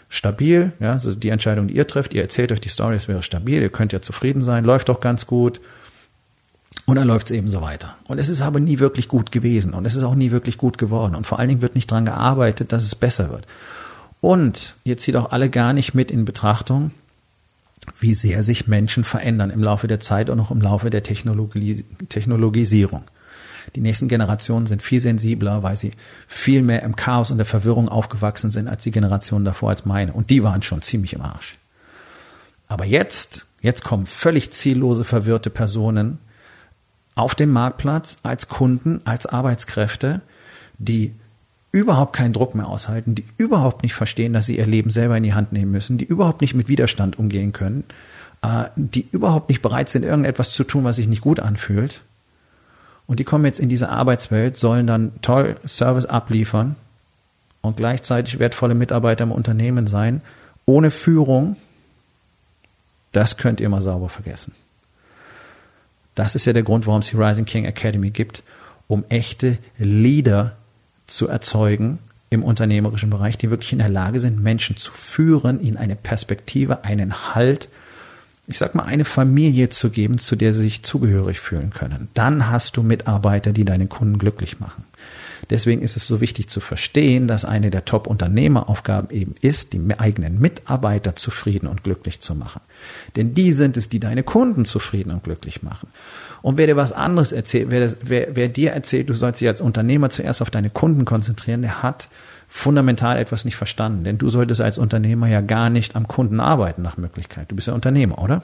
stabil. 0.08 0.72
Ja, 0.80 0.92
also 0.92 1.14
die 1.14 1.28
Entscheidung, 1.28 1.68
die 1.68 1.76
ihr 1.76 1.86
trefft, 1.86 2.14
ihr 2.14 2.22
erzählt 2.22 2.50
euch 2.50 2.62
die 2.62 2.70
Story, 2.70 2.96
es 2.96 3.08
wäre 3.08 3.22
stabil. 3.22 3.60
Ihr 3.60 3.68
könnt 3.68 3.92
ja 3.92 4.00
zufrieden 4.00 4.40
sein, 4.40 4.64
läuft 4.64 4.88
doch 4.88 5.00
ganz 5.00 5.26
gut. 5.26 5.60
Und 6.86 6.96
dann 6.96 7.06
läuft 7.06 7.30
es 7.30 7.36
eben 7.36 7.48
so 7.48 7.60
weiter. 7.60 7.98
Und 8.08 8.18
es 8.18 8.30
ist 8.30 8.40
aber 8.40 8.58
nie 8.58 8.78
wirklich 8.78 9.08
gut 9.08 9.32
gewesen. 9.32 9.74
Und 9.74 9.84
es 9.84 9.96
ist 9.96 10.02
auch 10.02 10.14
nie 10.14 10.30
wirklich 10.30 10.56
gut 10.56 10.78
geworden. 10.78 11.14
Und 11.14 11.26
vor 11.26 11.38
allen 11.38 11.50
Dingen 11.50 11.60
wird 11.60 11.74
nicht 11.74 11.90
dran 11.90 12.06
gearbeitet, 12.06 12.72
dass 12.72 12.84
es 12.84 12.94
besser 12.94 13.28
wird. 13.28 13.46
Und 14.20 14.74
ihr 14.84 14.96
zieht 14.96 15.16
auch 15.16 15.30
alle 15.32 15.48
gar 15.48 15.72
nicht 15.72 15.94
mit 15.94 16.10
in 16.10 16.24
Betrachtung, 16.24 16.90
wie 18.00 18.14
sehr 18.14 18.42
sich 18.42 18.66
Menschen 18.66 19.04
verändern 19.04 19.50
im 19.50 19.62
Laufe 19.62 19.86
der 19.86 20.00
Zeit 20.00 20.30
und 20.30 20.40
auch 20.40 20.50
im 20.50 20.60
Laufe 20.60 20.90
der 20.90 21.02
Technologie, 21.02 21.84
Technologisierung. 22.08 23.04
Die 23.76 23.80
nächsten 23.80 24.08
Generationen 24.08 24.66
sind 24.66 24.82
viel 24.82 25.00
sensibler, 25.00 25.62
weil 25.62 25.76
sie 25.76 25.92
viel 26.26 26.62
mehr 26.62 26.82
im 26.82 26.96
Chaos 26.96 27.30
und 27.30 27.38
der 27.38 27.46
Verwirrung 27.46 27.88
aufgewachsen 27.88 28.50
sind 28.50 28.66
als 28.66 28.82
die 28.82 28.90
Generationen 28.90 29.44
davor 29.44 29.70
als 29.70 29.84
meine. 29.84 30.12
Und 30.12 30.30
die 30.30 30.42
waren 30.42 30.62
schon 30.62 30.82
ziemlich 30.82 31.12
im 31.12 31.20
Arsch. 31.20 31.58
Aber 32.66 32.84
jetzt, 32.84 33.46
jetzt 33.60 33.84
kommen 33.84 34.06
völlig 34.06 34.52
ziellose, 34.52 35.04
verwirrte 35.04 35.50
Personen 35.50 36.18
auf 37.14 37.34
den 37.34 37.50
Marktplatz 37.50 38.18
als 38.22 38.48
Kunden, 38.48 39.00
als 39.04 39.26
Arbeitskräfte, 39.26 40.20
die 40.78 41.14
überhaupt 41.72 42.14
keinen 42.14 42.32
Druck 42.32 42.54
mehr 42.54 42.68
aushalten, 42.68 43.14
die 43.14 43.24
überhaupt 43.36 43.82
nicht 43.82 43.94
verstehen, 43.94 44.32
dass 44.32 44.46
sie 44.46 44.58
ihr 44.58 44.66
Leben 44.66 44.90
selber 44.90 45.16
in 45.16 45.22
die 45.22 45.34
Hand 45.34 45.52
nehmen 45.52 45.70
müssen, 45.70 45.98
die 45.98 46.04
überhaupt 46.04 46.40
nicht 46.40 46.54
mit 46.54 46.68
Widerstand 46.68 47.18
umgehen 47.18 47.52
können, 47.52 47.84
äh, 48.42 48.64
die 48.76 49.06
überhaupt 49.10 49.48
nicht 49.48 49.62
bereit 49.62 49.88
sind, 49.88 50.04
irgendetwas 50.04 50.52
zu 50.52 50.64
tun, 50.64 50.84
was 50.84 50.96
sich 50.96 51.08
nicht 51.08 51.20
gut 51.20 51.40
anfühlt. 51.40 52.02
Und 53.06 53.20
die 53.20 53.24
kommen 53.24 53.44
jetzt 53.44 53.60
in 53.60 53.68
diese 53.68 53.88
Arbeitswelt, 53.88 54.56
sollen 54.56 54.86
dann 54.86 55.12
toll 55.22 55.56
Service 55.66 56.06
abliefern 56.06 56.76
und 57.62 57.76
gleichzeitig 57.76 58.38
wertvolle 58.38 58.74
Mitarbeiter 58.74 59.24
im 59.24 59.32
Unternehmen 59.32 59.86
sein, 59.86 60.20
ohne 60.66 60.90
Führung, 60.90 61.56
das 63.12 63.38
könnt 63.38 63.60
ihr 63.60 63.68
mal 63.70 63.80
sauber 63.80 64.10
vergessen. 64.10 64.52
Das 66.14 66.34
ist 66.34 66.44
ja 66.44 66.52
der 66.52 66.62
Grund, 66.62 66.86
warum 66.86 67.00
es 67.00 67.08
die 67.08 67.16
Rising 67.16 67.46
King 67.46 67.64
Academy 67.64 68.10
gibt, 68.10 68.42
um 68.86 69.04
echte 69.08 69.58
Leader 69.78 70.57
zu 71.08 71.26
erzeugen 71.26 71.98
im 72.30 72.44
unternehmerischen 72.44 73.10
Bereich, 73.10 73.38
die 73.38 73.50
wirklich 73.50 73.72
in 73.72 73.78
der 73.78 73.88
Lage 73.88 74.20
sind, 74.20 74.40
Menschen 74.40 74.76
zu 74.76 74.92
führen, 74.92 75.60
ihnen 75.60 75.76
eine 75.76 75.96
Perspektive, 75.96 76.84
einen 76.84 77.34
Halt, 77.34 77.68
ich 78.46 78.58
sag 78.58 78.74
mal, 78.74 78.84
eine 78.84 79.04
Familie 79.04 79.70
zu 79.70 79.90
geben, 79.90 80.18
zu 80.18 80.36
der 80.36 80.54
sie 80.54 80.62
sich 80.62 80.82
zugehörig 80.82 81.40
fühlen 81.40 81.70
können. 81.70 82.08
Dann 82.14 82.50
hast 82.50 82.76
du 82.76 82.82
Mitarbeiter, 82.82 83.52
die 83.52 83.64
deine 83.64 83.86
Kunden 83.86 84.18
glücklich 84.18 84.60
machen. 84.60 84.84
Deswegen 85.50 85.82
ist 85.82 85.96
es 85.96 86.06
so 86.06 86.20
wichtig 86.20 86.48
zu 86.48 86.60
verstehen, 86.60 87.28
dass 87.28 87.44
eine 87.44 87.70
der 87.70 87.84
Top-Unternehmeraufgaben 87.84 89.10
eben 89.10 89.34
ist, 89.40 89.72
die 89.72 89.80
eigenen 89.98 90.40
Mitarbeiter 90.40 91.16
zufrieden 91.16 91.66
und 91.66 91.84
glücklich 91.84 92.20
zu 92.20 92.34
machen. 92.34 92.60
Denn 93.16 93.34
die 93.34 93.52
sind 93.52 93.76
es, 93.76 93.88
die 93.88 94.00
deine 94.00 94.22
Kunden 94.22 94.64
zufrieden 94.64 95.10
und 95.10 95.24
glücklich 95.24 95.62
machen. 95.62 95.88
Und 96.42 96.58
wer 96.58 96.66
dir 96.66 96.76
was 96.76 96.92
anderes 96.92 97.32
erzählt, 97.32 97.70
wer, 97.70 97.92
wer, 98.02 98.36
wer 98.36 98.48
dir 98.48 98.72
erzählt, 98.72 99.08
du 99.08 99.14
sollst 99.14 99.40
dich 99.40 99.48
als 99.48 99.60
Unternehmer 99.60 100.10
zuerst 100.10 100.42
auf 100.42 100.50
deine 100.50 100.70
Kunden 100.70 101.04
konzentrieren, 101.04 101.62
der 101.62 101.82
hat 101.82 102.08
fundamental 102.48 103.18
etwas 103.18 103.44
nicht 103.44 103.56
verstanden. 103.56 104.04
Denn 104.04 104.18
du 104.18 104.30
solltest 104.30 104.60
als 104.60 104.78
Unternehmer 104.78 105.28
ja 105.28 105.40
gar 105.40 105.70
nicht 105.70 105.96
am 105.96 106.08
Kunden 106.08 106.40
arbeiten 106.40 106.82
nach 106.82 106.96
Möglichkeit. 106.96 107.50
Du 107.50 107.56
bist 107.56 107.68
ja 107.68 107.74
Unternehmer, 107.74 108.18
oder? 108.18 108.42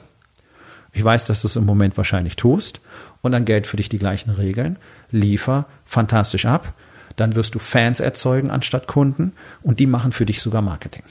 Ich 0.95 1.03
weiß, 1.03 1.25
dass 1.25 1.41
du 1.41 1.47
es 1.47 1.55
im 1.55 1.65
Moment 1.65 1.95
wahrscheinlich 1.97 2.35
tust 2.35 2.81
und 3.21 3.33
dann 3.33 3.45
Geld 3.45 3.67
für 3.67 3.77
dich 3.77 3.89
die 3.89 3.99
gleichen 3.99 4.31
Regeln. 4.31 4.79
Liefer 5.11 5.67
fantastisch 5.85 6.47
ab 6.47 6.73
dann 7.15 7.35
wirst 7.35 7.55
du 7.55 7.59
Fans 7.59 7.99
erzeugen 7.99 8.51
anstatt 8.51 8.87
Kunden 8.87 9.33
und 9.61 9.79
die 9.79 9.87
machen 9.87 10.11
für 10.11 10.25
dich 10.25 10.41
sogar 10.41 10.61
Marketing. 10.61 11.03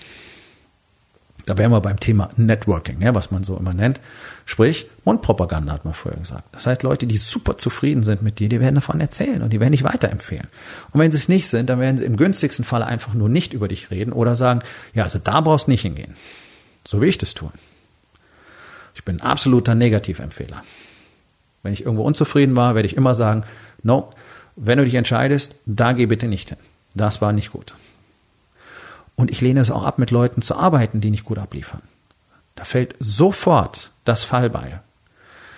Da 1.46 1.58
wären 1.58 1.72
wir 1.72 1.82
beim 1.82 2.00
Thema 2.00 2.30
Networking, 2.36 3.02
ja, 3.02 3.14
was 3.14 3.30
man 3.30 3.44
so 3.44 3.58
immer 3.58 3.74
nennt. 3.74 4.00
Sprich, 4.46 4.86
Mundpropaganda 5.04 5.74
hat 5.74 5.84
man 5.84 5.92
vorher 5.92 6.18
gesagt. 6.18 6.44
Das 6.52 6.66
heißt, 6.66 6.82
Leute, 6.82 7.06
die 7.06 7.18
super 7.18 7.58
zufrieden 7.58 8.02
sind 8.02 8.22
mit 8.22 8.38
dir, 8.38 8.48
die 8.48 8.60
werden 8.60 8.76
davon 8.76 8.98
erzählen 8.98 9.42
und 9.42 9.52
die 9.52 9.60
werden 9.60 9.72
dich 9.72 9.84
weiterempfehlen. 9.84 10.46
Und 10.92 11.00
wenn 11.00 11.12
sie 11.12 11.18
es 11.18 11.28
nicht 11.28 11.48
sind, 11.48 11.68
dann 11.68 11.80
werden 11.80 11.98
sie 11.98 12.06
im 12.06 12.16
günstigsten 12.16 12.64
Fall 12.64 12.82
einfach 12.82 13.12
nur 13.12 13.28
nicht 13.28 13.52
über 13.52 13.68
dich 13.68 13.90
reden 13.90 14.14
oder 14.14 14.34
sagen, 14.34 14.60
ja, 14.94 15.02
also 15.02 15.18
da 15.18 15.42
brauchst 15.42 15.66
du 15.66 15.72
nicht 15.72 15.82
hingehen. 15.82 16.14
So 16.86 17.02
wie 17.02 17.06
ich 17.06 17.18
das 17.18 17.34
tue. 17.34 17.50
Ich 18.94 19.04
bin 19.04 19.16
ein 19.16 19.26
absoluter 19.26 19.74
Negativempfehler. 19.74 20.62
Wenn 21.62 21.72
ich 21.72 21.84
irgendwo 21.84 22.04
unzufrieden 22.04 22.56
war, 22.56 22.74
werde 22.74 22.86
ich 22.86 22.96
immer 22.96 23.14
sagen, 23.14 23.44
no, 23.82 24.10
wenn 24.56 24.78
du 24.78 24.84
dich 24.84 24.94
entscheidest, 24.94 25.56
da 25.66 25.92
geh 25.92 26.06
bitte 26.06 26.28
nicht 26.28 26.50
hin. 26.50 26.58
Das 26.94 27.20
war 27.20 27.32
nicht 27.32 27.50
gut. 27.50 27.74
Und 29.16 29.30
ich 29.30 29.40
lehne 29.40 29.60
es 29.60 29.70
auch 29.70 29.84
ab, 29.84 29.98
mit 29.98 30.10
Leuten 30.10 30.42
zu 30.42 30.56
arbeiten, 30.56 31.00
die 31.00 31.10
nicht 31.10 31.24
gut 31.24 31.38
abliefern. 31.38 31.82
Da 32.54 32.64
fällt 32.64 32.94
sofort 33.00 33.90
das 34.04 34.24
Fallbeil. 34.24 34.80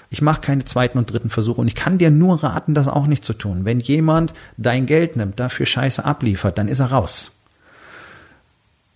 Ich 0.09 0.23
mache 0.23 0.41
keine 0.41 0.65
zweiten 0.65 0.99
und 0.99 1.11
dritten 1.11 1.31
Versuche 1.31 1.61
und 1.61 1.67
ich 1.67 1.75
kann 1.75 1.99
dir 1.99 2.11
nur 2.11 2.43
raten, 2.43 2.75
das 2.75 2.89
auch 2.89 3.07
nicht 3.07 3.25
zu 3.25 3.33
tun. 3.33 3.65
Wenn 3.65 3.81
jemand 3.81 4.35
dein 4.57 4.87
Geld 4.87 5.17
nimmt, 5.17 5.41
dafür 5.41 5.67
Scheiße 5.67 6.05
abliefert, 6.05 6.59
dann 6.59 6.69
ist 6.69 6.81
er 6.81 6.93
raus. 6.93 7.33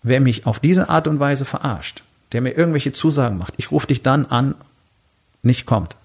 Wer 0.02 0.20
mich 0.20 0.46
auf 0.46 0.60
diese 0.60 0.88
Art 0.88 1.08
und 1.08 1.20
Weise 1.20 1.44
verarscht, 1.44 2.04
der 2.32 2.40
mir 2.40 2.50
irgendwelche 2.50 2.92
Zusagen 2.92 3.38
macht, 3.38 3.54
ich 3.56 3.70
rufe 3.70 3.86
dich 3.86 4.02
dann 4.02 4.26
an, 4.26 4.54
nicht 5.42 5.66
kommt. 5.66 5.96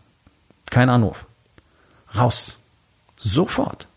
Kein 0.69 0.89
Anruf. 0.89 1.25
Raus. 2.15 2.57
Sofort. 3.17 3.87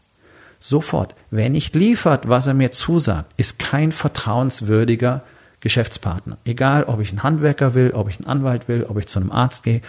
Sofort. 0.61 1.14
Wer 1.30 1.50
nicht 1.50 1.75
liefert, 1.75 2.28
was 2.28 2.47
er 2.47 2.54
mir 2.54 2.73
zusagt, 2.73 3.32
ist 3.37 3.58
kein 3.58 3.92
vertrauenswürdiger 3.92 5.23
Geschäftspartner. 5.61 6.38
Egal, 6.44 6.85
ob 6.85 7.00
ich 7.00 7.11
einen 7.11 7.23
Handwerker 7.23 7.75
will, 7.75 7.92
ob 7.92 8.08
ich 8.08 8.18
einen 8.18 8.28
Anwalt 8.28 8.68
will, 8.68 8.85
ob 8.85 8.99
ich 8.99 9.06
zu 9.06 9.20
einem 9.20 9.32
Arzt 9.32 9.62
gehe, 9.62 9.80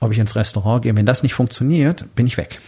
ob 0.00 0.12
ich 0.12 0.18
ins 0.18 0.36
Restaurant 0.36 0.82
gehe. 0.82 0.96
Wenn 0.96 1.06
das 1.06 1.22
nicht 1.22 1.34
funktioniert, 1.34 2.14
bin 2.14 2.26
ich 2.26 2.36
weg. 2.36 2.60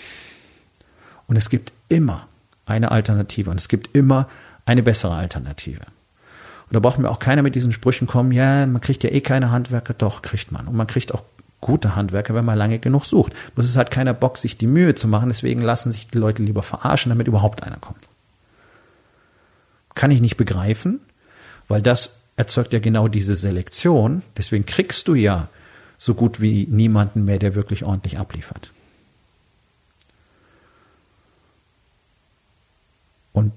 Und 1.27 1.37
es 1.37 1.51
gibt 1.51 1.73
immer 1.89 2.29
eine 2.67 2.91
Alternative 2.91 3.51
und 3.51 3.59
es 3.59 3.69
gibt 3.69 3.95
immer 3.95 4.29
eine 4.65 4.83
bessere 4.83 5.15
Alternative. 5.15 5.81
Und 6.69 6.75
da 6.75 6.81
braucht 6.81 6.99
mir 6.99 7.11
auch 7.11 7.21
keiner 7.21 7.43
mit 7.43 7.55
diesen 7.55 7.73
Sprüchen 7.73 8.07
kommen, 8.07 8.33
ja, 8.33 8.67
man 8.67 8.81
kriegt 8.81 9.05
ja 9.05 9.11
eh 9.11 9.21
keine 9.21 9.51
Handwerker, 9.51 9.95
doch, 9.95 10.23
kriegt 10.23 10.51
man. 10.51 10.67
Und 10.67 10.75
man 10.75 10.87
kriegt 10.87 11.15
auch 11.15 11.23
gute 11.61 11.95
Handwerker, 11.97 12.35
wenn 12.35 12.45
man 12.45 12.59
lange 12.59 12.79
genug 12.79 13.05
sucht. 13.05 13.33
Bloß 13.55 13.69
es 13.69 13.77
hat 13.77 13.91
keiner 13.91 14.15
Bock, 14.15 14.39
sich 14.39 14.57
die 14.57 14.67
Mühe 14.67 14.95
zu 14.95 15.09
machen, 15.09 15.29
deswegen 15.29 15.63
lassen 15.63 15.93
sich 15.93 16.09
die 16.09 16.19
Leute 16.19 16.43
lieber 16.43 16.63
verarschen, 16.63 17.11
damit 17.11 17.29
überhaupt 17.29 17.63
einer 17.63 17.79
kommt. 17.79 18.09
Kann 19.95 20.11
ich 20.11 20.21
nicht 20.21 20.37
begreifen, 20.37 21.01
weil 21.69 21.83
das 21.83 22.25
erzeugt 22.37 22.73
ja 22.73 22.81
genau 22.81 23.09
diese 23.09 23.35
Selektion. 23.35 24.23
Deswegen 24.37 24.67
kriegst 24.67 25.09
du 25.09 25.15
ja 25.15 25.49
so 25.97 26.15
gut 26.15 26.41
wie 26.41 26.67
niemanden 26.71 27.25
mehr, 27.25 27.39
der 27.39 27.55
wirklich 27.55 27.85
ordentlich 27.85 28.19
abliefert. 28.19 28.73
Und 33.33 33.53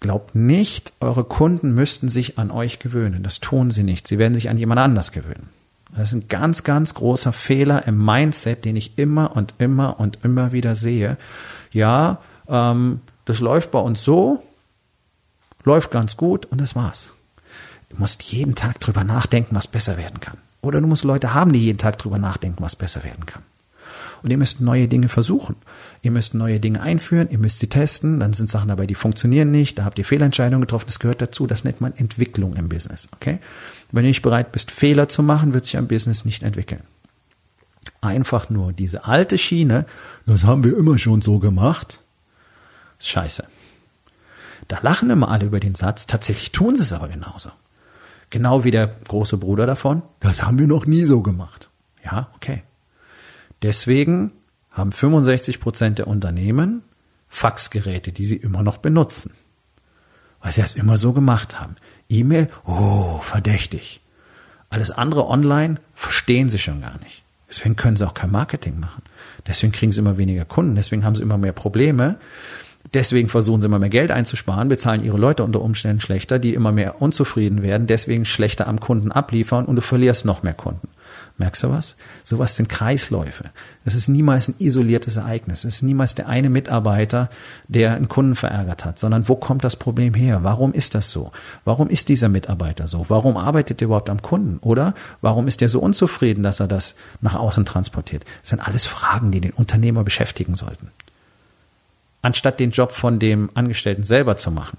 glaubt 0.00 0.34
nicht, 0.34 0.92
eure 1.00 1.24
Kunden 1.24 1.74
müssten 1.74 2.08
sich 2.08 2.38
an 2.38 2.50
euch 2.50 2.78
gewöhnen. 2.78 3.22
Das 3.22 3.40
tun 3.40 3.70
sie 3.70 3.82
nicht. 3.82 4.08
Sie 4.08 4.18
werden 4.18 4.34
sich 4.34 4.48
an 4.48 4.58
jemand 4.58 4.80
anders 4.80 5.12
gewöhnen. 5.12 5.48
Das 5.94 6.10
ist 6.10 6.14
ein 6.14 6.28
ganz, 6.28 6.62
ganz 6.64 6.94
großer 6.94 7.32
Fehler 7.32 7.86
im 7.86 8.04
Mindset, 8.04 8.64
den 8.64 8.76
ich 8.76 8.98
immer 8.98 9.34
und 9.34 9.54
immer 9.58 9.98
und 9.98 10.18
immer 10.24 10.52
wieder 10.52 10.74
sehe. 10.76 11.16
Ja, 11.72 12.18
ähm, 12.48 13.00
das 13.24 13.40
läuft 13.40 13.70
bei 13.70 13.78
uns 13.78 14.02
so, 14.02 14.42
läuft 15.64 15.90
ganz 15.90 16.16
gut 16.16 16.46
und 16.46 16.60
das 16.60 16.76
war's. 16.76 17.12
Du 17.88 17.96
musst 17.96 18.22
jeden 18.24 18.54
Tag 18.54 18.80
drüber 18.80 19.04
nachdenken, 19.04 19.54
was 19.54 19.66
besser 19.66 19.96
werden 19.96 20.20
kann. 20.20 20.38
Oder 20.60 20.80
du 20.80 20.86
musst 20.86 21.04
Leute 21.04 21.34
haben, 21.34 21.52
die 21.52 21.60
jeden 21.60 21.78
Tag 21.78 21.98
drüber 21.98 22.18
nachdenken, 22.18 22.62
was 22.62 22.76
besser 22.76 23.04
werden 23.04 23.24
kann. 23.24 23.42
Und 24.22 24.30
ihr 24.30 24.38
müsst 24.38 24.60
neue 24.60 24.88
Dinge 24.88 25.08
versuchen. 25.08 25.56
Ihr 26.06 26.12
müsst 26.12 26.34
neue 26.34 26.60
Dinge 26.60 26.82
einführen, 26.82 27.28
ihr 27.32 27.38
müsst 27.40 27.58
sie 27.58 27.66
testen, 27.66 28.20
dann 28.20 28.32
sind 28.32 28.48
Sachen 28.48 28.68
dabei, 28.68 28.86
die 28.86 28.94
funktionieren 28.94 29.50
nicht, 29.50 29.76
da 29.76 29.84
habt 29.84 29.98
ihr 29.98 30.04
Fehlentscheidungen 30.04 30.60
getroffen, 30.60 30.84
das 30.86 31.00
gehört 31.00 31.20
dazu, 31.20 31.48
das 31.48 31.64
nennt 31.64 31.80
man 31.80 31.96
Entwicklung 31.96 32.54
im 32.54 32.68
Business, 32.68 33.08
okay? 33.12 33.40
Wenn 33.90 34.04
du 34.04 34.10
nicht 34.10 34.22
bereit 34.22 34.52
bist, 34.52 34.70
Fehler 34.70 35.08
zu 35.08 35.24
machen, 35.24 35.52
wird 35.52 35.64
sich 35.64 35.76
ein 35.76 35.88
Business 35.88 36.24
nicht 36.24 36.44
entwickeln. 36.44 36.84
Einfach 38.02 38.50
nur 38.50 38.72
diese 38.72 39.04
alte 39.06 39.36
Schiene, 39.36 39.84
das 40.26 40.44
haben 40.44 40.62
wir 40.62 40.78
immer 40.78 40.96
schon 40.96 41.22
so 41.22 41.40
gemacht, 41.40 41.98
ist 43.00 43.08
scheiße. 43.08 43.42
Da 44.68 44.78
lachen 44.82 45.10
immer 45.10 45.28
alle 45.28 45.46
über 45.46 45.58
den 45.58 45.74
Satz, 45.74 46.06
tatsächlich 46.06 46.52
tun 46.52 46.76
sie 46.76 46.82
es 46.82 46.92
aber 46.92 47.08
genauso. 47.08 47.50
Genau 48.30 48.62
wie 48.62 48.70
der 48.70 48.86
große 49.08 49.38
Bruder 49.38 49.66
davon, 49.66 50.02
das 50.20 50.44
haben 50.44 50.60
wir 50.60 50.68
noch 50.68 50.86
nie 50.86 51.04
so 51.04 51.20
gemacht. 51.20 51.68
Ja, 52.04 52.28
okay. 52.36 52.62
Deswegen 53.62 54.30
haben 54.76 54.92
65 54.92 55.60
Prozent 55.60 55.98
der 55.98 56.06
Unternehmen 56.06 56.82
Faxgeräte, 57.28 58.12
die 58.12 58.26
sie 58.26 58.36
immer 58.36 58.62
noch 58.62 58.76
benutzen. 58.76 59.32
Weil 60.40 60.52
sie 60.52 60.60
das 60.60 60.74
immer 60.74 60.96
so 60.96 61.12
gemacht 61.12 61.58
haben. 61.60 61.76
E-Mail, 62.08 62.48
oh, 62.64 63.18
verdächtig. 63.20 64.00
Alles 64.70 64.90
andere 64.90 65.26
online 65.28 65.76
verstehen 65.94 66.50
sie 66.50 66.58
schon 66.58 66.80
gar 66.80 66.98
nicht. 66.98 67.22
Deswegen 67.48 67.76
können 67.76 67.96
sie 67.96 68.06
auch 68.06 68.14
kein 68.14 68.30
Marketing 68.30 68.78
machen. 68.78 69.02
Deswegen 69.46 69.72
kriegen 69.72 69.92
sie 69.92 70.00
immer 70.00 70.18
weniger 70.18 70.44
Kunden. 70.44 70.74
Deswegen 70.74 71.04
haben 71.04 71.14
sie 71.14 71.22
immer 71.22 71.38
mehr 71.38 71.52
Probleme. 71.52 72.18
Deswegen 72.94 73.28
versuchen 73.28 73.60
sie 73.60 73.66
immer 73.66 73.78
mehr 73.78 73.88
Geld 73.88 74.10
einzusparen, 74.10 74.68
bezahlen 74.68 75.04
ihre 75.04 75.18
Leute 75.18 75.42
unter 75.44 75.60
Umständen 75.60 76.00
schlechter, 76.00 76.38
die 76.38 76.54
immer 76.54 76.72
mehr 76.72 77.02
unzufrieden 77.02 77.62
werden, 77.62 77.86
deswegen 77.86 78.24
schlechter 78.24 78.68
am 78.68 78.78
Kunden 78.80 79.10
abliefern 79.10 79.64
und 79.64 79.76
du 79.76 79.82
verlierst 79.82 80.24
noch 80.24 80.42
mehr 80.42 80.54
Kunden. 80.54 80.88
Merkst 81.38 81.64
du 81.64 81.70
was? 81.70 81.96
Sowas 82.24 82.56
sind 82.56 82.70
Kreisläufe. 82.70 83.50
Das 83.84 83.94
ist 83.94 84.08
niemals 84.08 84.48
ein 84.48 84.54
isoliertes 84.58 85.16
Ereignis. 85.16 85.64
Es 85.64 85.76
ist 85.76 85.82
niemals 85.82 86.14
der 86.14 86.28
eine 86.28 86.48
Mitarbeiter, 86.48 87.28
der 87.68 87.94
einen 87.94 88.08
Kunden 88.08 88.36
verärgert 88.36 88.86
hat, 88.86 88.98
sondern 88.98 89.28
wo 89.28 89.36
kommt 89.36 89.62
das 89.62 89.76
Problem 89.76 90.14
her? 90.14 90.44
Warum 90.44 90.72
ist 90.72 90.94
das 90.94 91.10
so? 91.10 91.32
Warum 91.66 91.90
ist 91.90 92.08
dieser 92.08 92.30
Mitarbeiter 92.30 92.86
so? 92.88 93.04
Warum 93.08 93.36
arbeitet 93.36 93.82
er 93.82 93.86
überhaupt 93.86 94.08
am 94.08 94.22
Kunden? 94.22 94.58
Oder 94.62 94.94
warum 95.20 95.46
ist 95.46 95.60
er 95.60 95.68
so 95.68 95.80
unzufrieden, 95.80 96.42
dass 96.42 96.60
er 96.60 96.68
das 96.68 96.96
nach 97.20 97.34
außen 97.34 97.66
transportiert? 97.66 98.24
Das 98.40 98.50
sind 98.50 98.66
alles 98.66 98.86
Fragen, 98.86 99.30
die 99.30 99.42
den 99.42 99.52
Unternehmer 99.52 100.04
beschäftigen 100.04 100.54
sollten. 100.54 100.90
Anstatt 102.22 102.60
den 102.60 102.70
Job 102.70 102.92
von 102.92 103.18
dem 103.18 103.50
Angestellten 103.52 104.04
selber 104.04 104.38
zu 104.38 104.50
machen. 104.50 104.78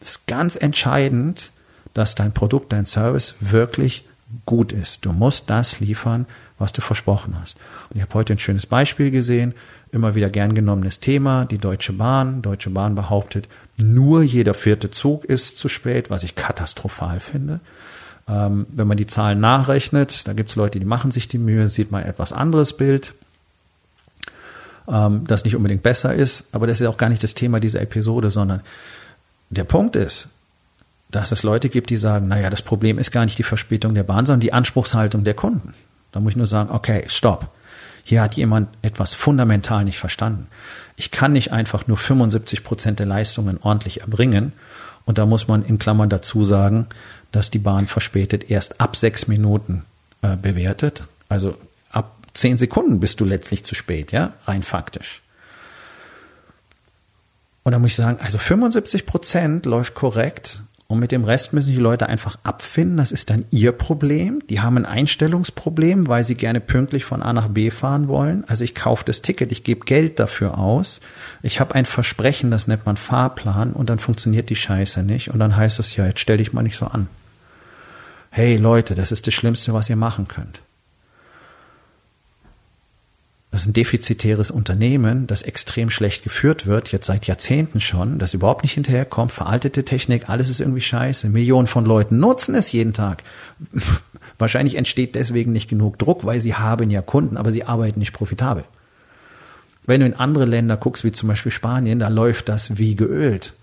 Das 0.00 0.08
ist 0.08 0.26
ganz 0.26 0.56
entscheidend, 0.56 1.52
dass 1.92 2.14
dein 2.14 2.32
Produkt, 2.32 2.72
dein 2.72 2.86
Service 2.86 3.34
wirklich 3.40 4.07
gut 4.46 4.72
ist. 4.72 5.04
Du 5.04 5.12
musst 5.12 5.48
das 5.50 5.80
liefern, 5.80 6.26
was 6.58 6.72
du 6.72 6.80
versprochen 6.80 7.36
hast. 7.40 7.56
Und 7.88 7.96
ich 7.96 8.02
habe 8.02 8.14
heute 8.14 8.34
ein 8.34 8.38
schönes 8.38 8.66
Beispiel 8.66 9.10
gesehen, 9.10 9.54
immer 9.90 10.14
wieder 10.14 10.28
gern 10.28 10.54
genommenes 10.54 11.00
Thema, 11.00 11.44
die 11.44 11.58
Deutsche 11.58 11.92
Bahn. 11.92 12.42
Deutsche 12.42 12.70
Bahn 12.70 12.94
behauptet, 12.94 13.48
nur 13.78 14.22
jeder 14.22 14.54
vierte 14.54 14.90
Zug 14.90 15.24
ist 15.24 15.58
zu 15.58 15.68
spät, 15.68 16.10
was 16.10 16.24
ich 16.24 16.34
katastrophal 16.34 17.20
finde. 17.20 17.60
Ähm, 18.28 18.66
wenn 18.70 18.86
man 18.86 18.96
die 18.96 19.06
Zahlen 19.06 19.40
nachrechnet, 19.40 20.28
da 20.28 20.34
gibt 20.34 20.50
es 20.50 20.56
Leute, 20.56 20.78
die 20.78 20.86
machen 20.86 21.10
sich 21.10 21.28
die 21.28 21.38
Mühe, 21.38 21.68
sieht 21.68 21.90
man 21.90 22.02
etwas 22.02 22.32
anderes 22.32 22.76
Bild, 22.76 23.14
ähm, 24.86 25.24
das 25.26 25.44
nicht 25.44 25.56
unbedingt 25.56 25.82
besser 25.82 26.14
ist, 26.14 26.44
aber 26.52 26.66
das 26.66 26.80
ist 26.80 26.86
auch 26.86 26.98
gar 26.98 27.08
nicht 27.08 27.22
das 27.22 27.34
Thema 27.34 27.60
dieser 27.60 27.80
Episode, 27.80 28.30
sondern 28.30 28.60
der 29.48 29.64
Punkt 29.64 29.96
ist, 29.96 30.28
dass 31.10 31.32
es 31.32 31.42
Leute 31.42 31.68
gibt, 31.68 31.90
die 31.90 31.96
sagen, 31.96 32.28
naja, 32.28 32.50
das 32.50 32.62
Problem 32.62 32.98
ist 32.98 33.10
gar 33.10 33.24
nicht 33.24 33.38
die 33.38 33.42
Verspätung 33.42 33.94
der 33.94 34.02
Bahn, 34.02 34.26
sondern 34.26 34.40
die 34.40 34.52
Anspruchshaltung 34.52 35.24
der 35.24 35.34
Kunden. 35.34 35.74
Da 36.12 36.20
muss 36.20 36.32
ich 36.32 36.36
nur 36.36 36.46
sagen, 36.46 36.70
okay, 36.70 37.04
stopp. 37.08 37.50
Hier 38.04 38.22
hat 38.22 38.36
jemand 38.36 38.68
etwas 38.82 39.14
fundamental 39.14 39.84
nicht 39.84 39.98
verstanden. 39.98 40.46
Ich 40.96 41.10
kann 41.10 41.32
nicht 41.32 41.52
einfach 41.52 41.86
nur 41.86 41.96
75 41.96 42.64
Prozent 42.64 42.98
der 42.98 43.06
Leistungen 43.06 43.58
ordentlich 43.60 44.00
erbringen. 44.00 44.52
Und 45.04 45.18
da 45.18 45.26
muss 45.26 45.48
man 45.48 45.64
in 45.64 45.78
Klammern 45.78 46.08
dazu 46.08 46.44
sagen, 46.44 46.86
dass 47.32 47.50
die 47.50 47.58
Bahn 47.58 47.86
verspätet 47.86 48.50
erst 48.50 48.80
ab 48.80 48.96
sechs 48.96 49.28
Minuten 49.28 49.84
äh, 50.22 50.36
bewertet. 50.36 51.04
Also 51.28 51.56
ab 51.90 52.16
zehn 52.34 52.58
Sekunden 52.58 53.00
bist 53.00 53.20
du 53.20 53.24
letztlich 53.24 53.64
zu 53.64 53.74
spät, 53.74 54.12
ja, 54.12 54.32
rein 54.46 54.62
faktisch. 54.62 55.22
Und 57.62 57.72
da 57.72 57.78
muss 57.78 57.90
ich 57.90 57.96
sagen, 57.96 58.18
also 58.20 58.38
75 58.38 59.04
Prozent 59.04 59.66
läuft 59.66 59.94
korrekt 59.94 60.62
und 60.90 61.00
mit 61.00 61.12
dem 61.12 61.24
Rest 61.24 61.52
müssen 61.52 61.72
die 61.72 61.78
Leute 61.78 62.08
einfach 62.08 62.38
abfinden. 62.44 62.96
Das 62.96 63.12
ist 63.12 63.28
dann 63.28 63.44
ihr 63.50 63.72
Problem. 63.72 64.42
Die 64.48 64.60
haben 64.60 64.78
ein 64.78 64.86
Einstellungsproblem, 64.86 66.08
weil 66.08 66.24
sie 66.24 66.34
gerne 66.34 66.60
pünktlich 66.60 67.04
von 67.04 67.22
A 67.22 67.34
nach 67.34 67.48
B 67.48 67.70
fahren 67.70 68.08
wollen. 68.08 68.44
Also 68.48 68.64
ich 68.64 68.74
kaufe 68.74 69.04
das 69.04 69.20
Ticket, 69.20 69.52
ich 69.52 69.64
gebe 69.64 69.84
Geld 69.84 70.18
dafür 70.18 70.56
aus. 70.56 71.02
Ich 71.42 71.60
habe 71.60 71.74
ein 71.74 71.84
Versprechen, 71.84 72.50
das 72.50 72.68
nennt 72.68 72.86
man 72.86 72.96
Fahrplan 72.96 73.74
und 73.74 73.90
dann 73.90 73.98
funktioniert 73.98 74.48
die 74.48 74.56
Scheiße 74.56 75.02
nicht. 75.02 75.30
Und 75.30 75.40
dann 75.40 75.56
heißt 75.56 75.78
es 75.78 75.94
ja, 75.94 76.06
jetzt 76.06 76.20
stell 76.20 76.38
dich 76.38 76.54
mal 76.54 76.62
nicht 76.62 76.78
so 76.78 76.86
an. 76.86 77.08
Hey 78.30 78.56
Leute, 78.56 78.94
das 78.94 79.12
ist 79.12 79.26
das 79.26 79.34
Schlimmste, 79.34 79.74
was 79.74 79.90
ihr 79.90 79.96
machen 79.96 80.26
könnt. 80.26 80.62
Das 83.50 83.62
ist 83.62 83.68
ein 83.68 83.72
defizitäres 83.72 84.50
Unternehmen, 84.50 85.26
das 85.26 85.40
extrem 85.40 85.88
schlecht 85.88 86.22
geführt 86.22 86.66
wird, 86.66 86.92
jetzt 86.92 87.06
seit 87.06 87.26
Jahrzehnten 87.26 87.80
schon, 87.80 88.18
das 88.18 88.34
überhaupt 88.34 88.62
nicht 88.62 88.74
hinterherkommt, 88.74 89.32
veraltete 89.32 89.84
Technik, 89.84 90.28
alles 90.28 90.50
ist 90.50 90.60
irgendwie 90.60 90.82
scheiße. 90.82 91.30
Millionen 91.30 91.66
von 91.66 91.86
Leuten 91.86 92.18
nutzen 92.18 92.54
es 92.54 92.72
jeden 92.72 92.92
Tag. 92.92 93.22
Wahrscheinlich 94.38 94.74
entsteht 94.74 95.14
deswegen 95.14 95.52
nicht 95.52 95.68
genug 95.70 95.98
Druck, 95.98 96.26
weil 96.26 96.40
sie 96.40 96.54
haben 96.54 96.90
ja 96.90 97.00
Kunden, 97.00 97.38
aber 97.38 97.50
sie 97.50 97.64
arbeiten 97.64 98.00
nicht 98.00 98.12
profitabel. 98.12 98.64
Wenn 99.86 100.00
du 100.00 100.06
in 100.06 100.14
andere 100.14 100.44
Länder 100.44 100.76
guckst, 100.76 101.02
wie 101.02 101.12
zum 101.12 101.30
Beispiel 101.30 101.50
Spanien, 101.50 101.98
da 101.98 102.08
läuft 102.08 102.50
das 102.50 102.76
wie 102.76 102.94
geölt. 102.94 103.54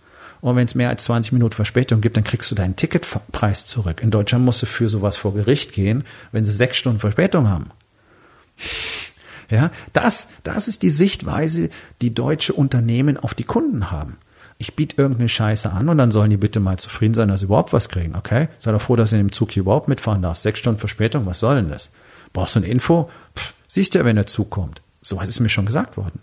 Und 0.41 0.55
wenn 0.55 0.65
es 0.65 0.73
mehr 0.73 0.89
als 0.89 1.03
20 1.03 1.31
Minuten 1.31 1.53
Verspätung 1.53 2.01
gibt, 2.01 2.17
dann 2.17 2.23
kriegst 2.23 2.49
du 2.49 2.55
deinen 2.55 2.75
Ticketpreis 2.75 3.67
zurück. 3.67 4.01
In 4.01 4.09
Deutschland 4.09 4.43
musst 4.43 4.63
du 4.63 4.65
für 4.65 4.89
sowas 4.89 5.17
vor 5.17 5.35
Gericht 5.35 5.73
gehen, 5.73 6.03
wenn 6.31 6.43
sie 6.43 6.51
sechs 6.51 6.77
Stunden 6.77 6.99
Verspätung 6.99 7.47
haben. 7.47 7.69
Ja, 9.49 9.71
das, 9.93 10.27
das 10.43 10.67
ist 10.67 10.81
die 10.81 10.89
Sichtweise, 10.89 11.69
die 12.01 12.13
deutsche 12.13 12.53
Unternehmen 12.53 13.17
auf 13.17 13.33
die 13.33 13.43
Kunden 13.43 13.91
haben. 13.91 14.17
Ich 14.57 14.75
biete 14.75 14.95
irgendeine 14.97 15.29
Scheiße 15.29 15.71
an 15.71 15.89
und 15.89 15.97
dann 15.97 16.11
sollen 16.11 16.29
die 16.29 16.37
bitte 16.37 16.59
mal 16.59 16.77
zufrieden 16.77 17.13
sein, 17.13 17.27
dass 17.27 17.41
sie 17.41 17.45
überhaupt 17.45 17.73
was 17.73 17.89
kriegen, 17.89 18.15
okay? 18.15 18.47
Sei 18.57 18.71
doch 18.71 18.81
froh, 18.81 18.95
dass 18.95 19.09
du 19.09 19.17
in 19.17 19.23
dem 19.23 19.31
Zug 19.31 19.51
hier 19.51 19.61
überhaupt 19.61 19.89
mitfahren 19.89 20.21
darfst. 20.21 20.43
Sechs 20.43 20.59
Stunden 20.59 20.79
Verspätung, 20.79 21.25
was 21.25 21.39
soll 21.39 21.55
denn 21.55 21.69
das? 21.69 21.91
Brauchst 22.31 22.55
du 22.55 22.59
eine 22.59 22.67
Info? 22.69 23.09
Pff, 23.35 23.53
siehst 23.67 23.95
ja, 23.95 24.05
wenn 24.05 24.15
der 24.15 24.27
Zug 24.27 24.49
kommt. 24.49 24.81
So 25.01 25.17
was 25.17 25.27
ist 25.27 25.39
mir 25.41 25.49
schon 25.49 25.65
gesagt 25.65 25.97
worden. 25.97 26.19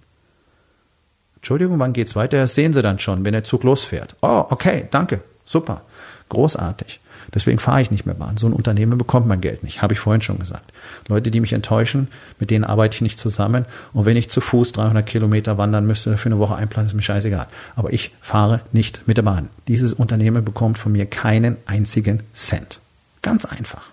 Entschuldigung, 1.37 1.79
wann 1.79 1.93
geht's 1.93 2.17
weiter? 2.17 2.39
Das 2.39 2.55
sehen 2.55 2.73
Sie 2.73 2.83
dann 2.83 2.99
schon, 2.99 3.25
wenn 3.25 3.33
der 3.33 3.45
Zug 3.45 3.65
losfährt. 3.65 4.17
Oh, 4.23 4.47
okay, 4.49 4.87
danke, 4.91 5.23
super, 5.45 5.83
großartig. 6.29 7.01
Deswegen 7.35 7.59
fahre 7.59 7.81
ich 7.81 7.91
nicht 7.91 8.05
mehr 8.05 8.15
Bahn. 8.15 8.37
So 8.37 8.47
ein 8.47 8.53
Unternehmen 8.53 8.99
bekommt 8.99 9.27
mein 9.27 9.41
Geld 9.41 9.63
nicht, 9.63 9.81
habe 9.81 9.95
ich 9.95 10.01
vorhin 10.01 10.21
schon 10.21 10.39
gesagt. 10.39 10.73
Leute, 11.09 11.31
die 11.31 11.41
mich 11.41 11.55
enttäuschen, 11.55 12.09
mit 12.39 12.51
denen 12.51 12.65
arbeite 12.65 12.97
ich 12.97 13.01
nicht 13.01 13.19
zusammen. 13.19 13.65
Und 13.93 14.05
wenn 14.05 14.17
ich 14.17 14.29
zu 14.29 14.41
Fuß 14.41 14.73
300 14.73 15.07
Kilometer 15.07 15.57
wandern 15.57 15.87
müsste 15.87 16.19
für 16.19 16.27
eine 16.27 16.39
Woche 16.39 16.57
einplanen, 16.57 16.89
ist 16.89 16.95
mir 16.95 17.03
scheißegal. 17.03 17.47
Aber 17.75 17.93
ich 17.93 18.13
fahre 18.21 18.61
nicht 18.73 19.07
mit 19.07 19.17
der 19.17 19.23
Bahn. 19.23 19.49
Dieses 19.67 19.95
Unternehmen 19.95 20.45
bekommt 20.45 20.77
von 20.77 20.93
mir 20.93 21.07
keinen 21.07 21.57
einzigen 21.67 22.23
Cent. 22.35 22.81
Ganz 23.23 23.47
einfach. 23.47 23.89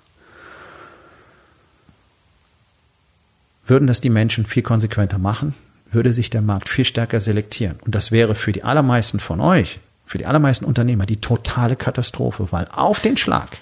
Würden 3.66 3.88
das 3.88 4.02
die 4.02 4.10
Menschen 4.10 4.46
viel 4.46 4.64
konsequenter 4.64 5.20
machen, 5.20 5.54
würde 5.92 6.12
sich 6.12 6.30
der 6.30 6.42
Markt 6.42 6.70
viel 6.70 6.86
stärker 6.86 7.20
selektieren. 7.20 7.78
Und 7.86 7.96
das 7.96 8.12
wäre 8.12 8.36
für 8.36 8.52
die 8.52 8.64
allermeisten 8.64 9.20
von 9.20 9.40
euch 9.40 9.80
für 10.10 10.18
die 10.18 10.26
allermeisten 10.26 10.66
Unternehmer 10.66 11.06
die 11.06 11.22
totale 11.22 11.76
Katastrophe, 11.76 12.48
weil 12.52 12.68
auf 12.72 13.00
den 13.00 13.16
Schlag 13.16 13.60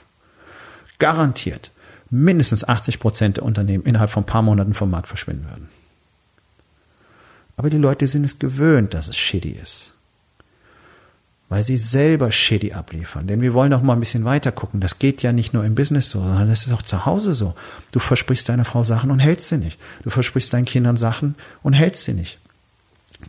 garantiert 0.97 1.71
mindestens 2.09 2.65
80 2.65 3.01
Prozent 3.01 3.35
der 3.35 3.43
Unternehmen 3.43 3.83
innerhalb 3.83 4.11
von 4.11 4.23
ein 4.23 4.27
paar 4.27 4.43
Monaten 4.43 4.73
vom 4.73 4.89
Markt 4.89 5.09
verschwinden 5.09 5.45
würden. 5.49 5.67
Aber 7.57 7.69
die 7.69 7.77
Leute 7.77 8.07
sind 8.07 8.23
es 8.23 8.39
gewöhnt, 8.39 8.93
dass 8.93 9.09
es 9.09 9.17
shitty 9.17 9.49
ist. 9.49 9.91
Weil 11.49 11.63
sie 11.63 11.75
selber 11.75 12.31
shitty 12.31 12.71
abliefern. 12.71 13.27
Denn 13.27 13.41
wir 13.41 13.53
wollen 13.53 13.73
auch 13.73 13.81
mal 13.81 13.93
ein 13.95 13.99
bisschen 13.99 14.23
weiter 14.23 14.53
gucken. 14.53 14.79
Das 14.79 14.99
geht 14.99 15.23
ja 15.23 15.33
nicht 15.33 15.53
nur 15.53 15.65
im 15.65 15.75
Business 15.75 16.09
so, 16.09 16.21
sondern 16.21 16.47
das 16.47 16.65
ist 16.65 16.71
auch 16.71 16.81
zu 16.81 17.05
Hause 17.05 17.33
so. 17.33 17.55
Du 17.91 17.99
versprichst 17.99 18.47
deiner 18.47 18.63
Frau 18.63 18.85
Sachen 18.85 19.11
und 19.11 19.19
hältst 19.19 19.49
sie 19.49 19.57
nicht. 19.57 19.77
Du 20.03 20.09
versprichst 20.09 20.53
deinen 20.53 20.63
Kindern 20.63 20.95
Sachen 20.95 21.35
und 21.61 21.73
hältst 21.73 22.05
sie 22.05 22.13
nicht. 22.13 22.39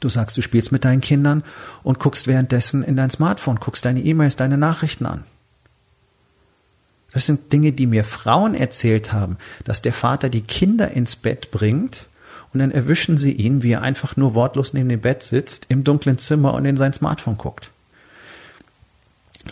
Du 0.00 0.08
sagst, 0.08 0.36
du 0.36 0.42
spielst 0.42 0.70
mit 0.70 0.84
deinen 0.84 1.00
Kindern 1.00 1.42
und 1.82 1.98
guckst 1.98 2.26
währenddessen 2.26 2.82
in 2.82 2.96
dein 2.96 3.10
Smartphone, 3.10 3.56
guckst 3.56 3.84
deine 3.84 4.00
E-Mails, 4.00 4.36
deine 4.36 4.58
Nachrichten 4.58 5.06
an. 5.06 5.24
Das 7.12 7.26
sind 7.26 7.52
Dinge, 7.52 7.72
die 7.72 7.86
mir 7.86 8.04
Frauen 8.04 8.54
erzählt 8.54 9.12
haben, 9.12 9.38
dass 9.64 9.80
der 9.80 9.94
Vater 9.94 10.28
die 10.28 10.42
Kinder 10.42 10.90
ins 10.90 11.16
Bett 11.16 11.50
bringt 11.50 12.08
und 12.52 12.60
dann 12.60 12.70
erwischen 12.70 13.16
sie 13.16 13.32
ihn, 13.32 13.62
wie 13.62 13.72
er 13.72 13.82
einfach 13.82 14.16
nur 14.16 14.34
wortlos 14.34 14.74
neben 14.74 14.88
dem 14.88 15.00
Bett 15.00 15.22
sitzt, 15.22 15.66
im 15.68 15.84
dunklen 15.84 16.18
Zimmer 16.18 16.54
und 16.54 16.64
in 16.64 16.76
sein 16.76 16.92
Smartphone 16.92 17.38
guckt. 17.38 17.70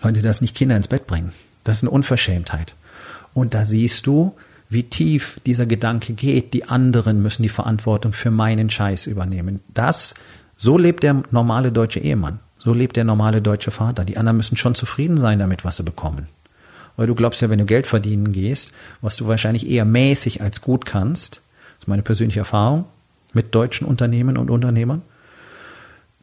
Leute, 0.02 0.22
das 0.22 0.42
nicht 0.42 0.54
Kinder 0.54 0.76
ins 0.76 0.88
Bett 0.88 1.06
bringen. 1.06 1.32
Das 1.64 1.78
ist 1.78 1.82
eine 1.82 1.90
Unverschämtheit. 1.90 2.74
Und 3.32 3.54
da 3.54 3.64
siehst 3.64 4.06
du, 4.06 4.36
wie 4.68 4.84
tief 4.84 5.40
dieser 5.46 5.66
Gedanke 5.66 6.12
geht, 6.12 6.52
die 6.54 6.68
anderen 6.68 7.22
müssen 7.22 7.42
die 7.42 7.48
Verantwortung 7.48 8.12
für 8.12 8.30
meinen 8.30 8.68
Scheiß 8.70 9.06
übernehmen. 9.06 9.60
Das, 9.72 10.14
so 10.56 10.76
lebt 10.76 11.02
der 11.02 11.22
normale 11.30 11.70
deutsche 11.70 12.00
Ehemann. 12.00 12.40
So 12.58 12.72
lebt 12.72 12.96
der 12.96 13.04
normale 13.04 13.42
deutsche 13.42 13.70
Vater. 13.70 14.04
Die 14.04 14.16
anderen 14.16 14.38
müssen 14.38 14.56
schon 14.56 14.74
zufrieden 14.74 15.18
sein 15.18 15.38
damit, 15.38 15.64
was 15.64 15.76
sie 15.76 15.84
bekommen. 15.84 16.28
Weil 16.96 17.06
du 17.06 17.14
glaubst 17.14 17.42
ja, 17.42 17.50
wenn 17.50 17.58
du 17.58 17.66
Geld 17.66 17.86
verdienen 17.86 18.32
gehst, 18.32 18.72
was 19.00 19.16
du 19.16 19.28
wahrscheinlich 19.28 19.68
eher 19.68 19.84
mäßig 19.84 20.40
als 20.40 20.62
gut 20.62 20.86
kannst, 20.86 21.36
das 21.74 21.84
ist 21.84 21.88
meine 21.88 22.02
persönliche 22.02 22.40
Erfahrung 22.40 22.86
mit 23.32 23.54
deutschen 23.54 23.86
Unternehmen 23.86 24.36
und 24.36 24.50
Unternehmern, 24.50 25.02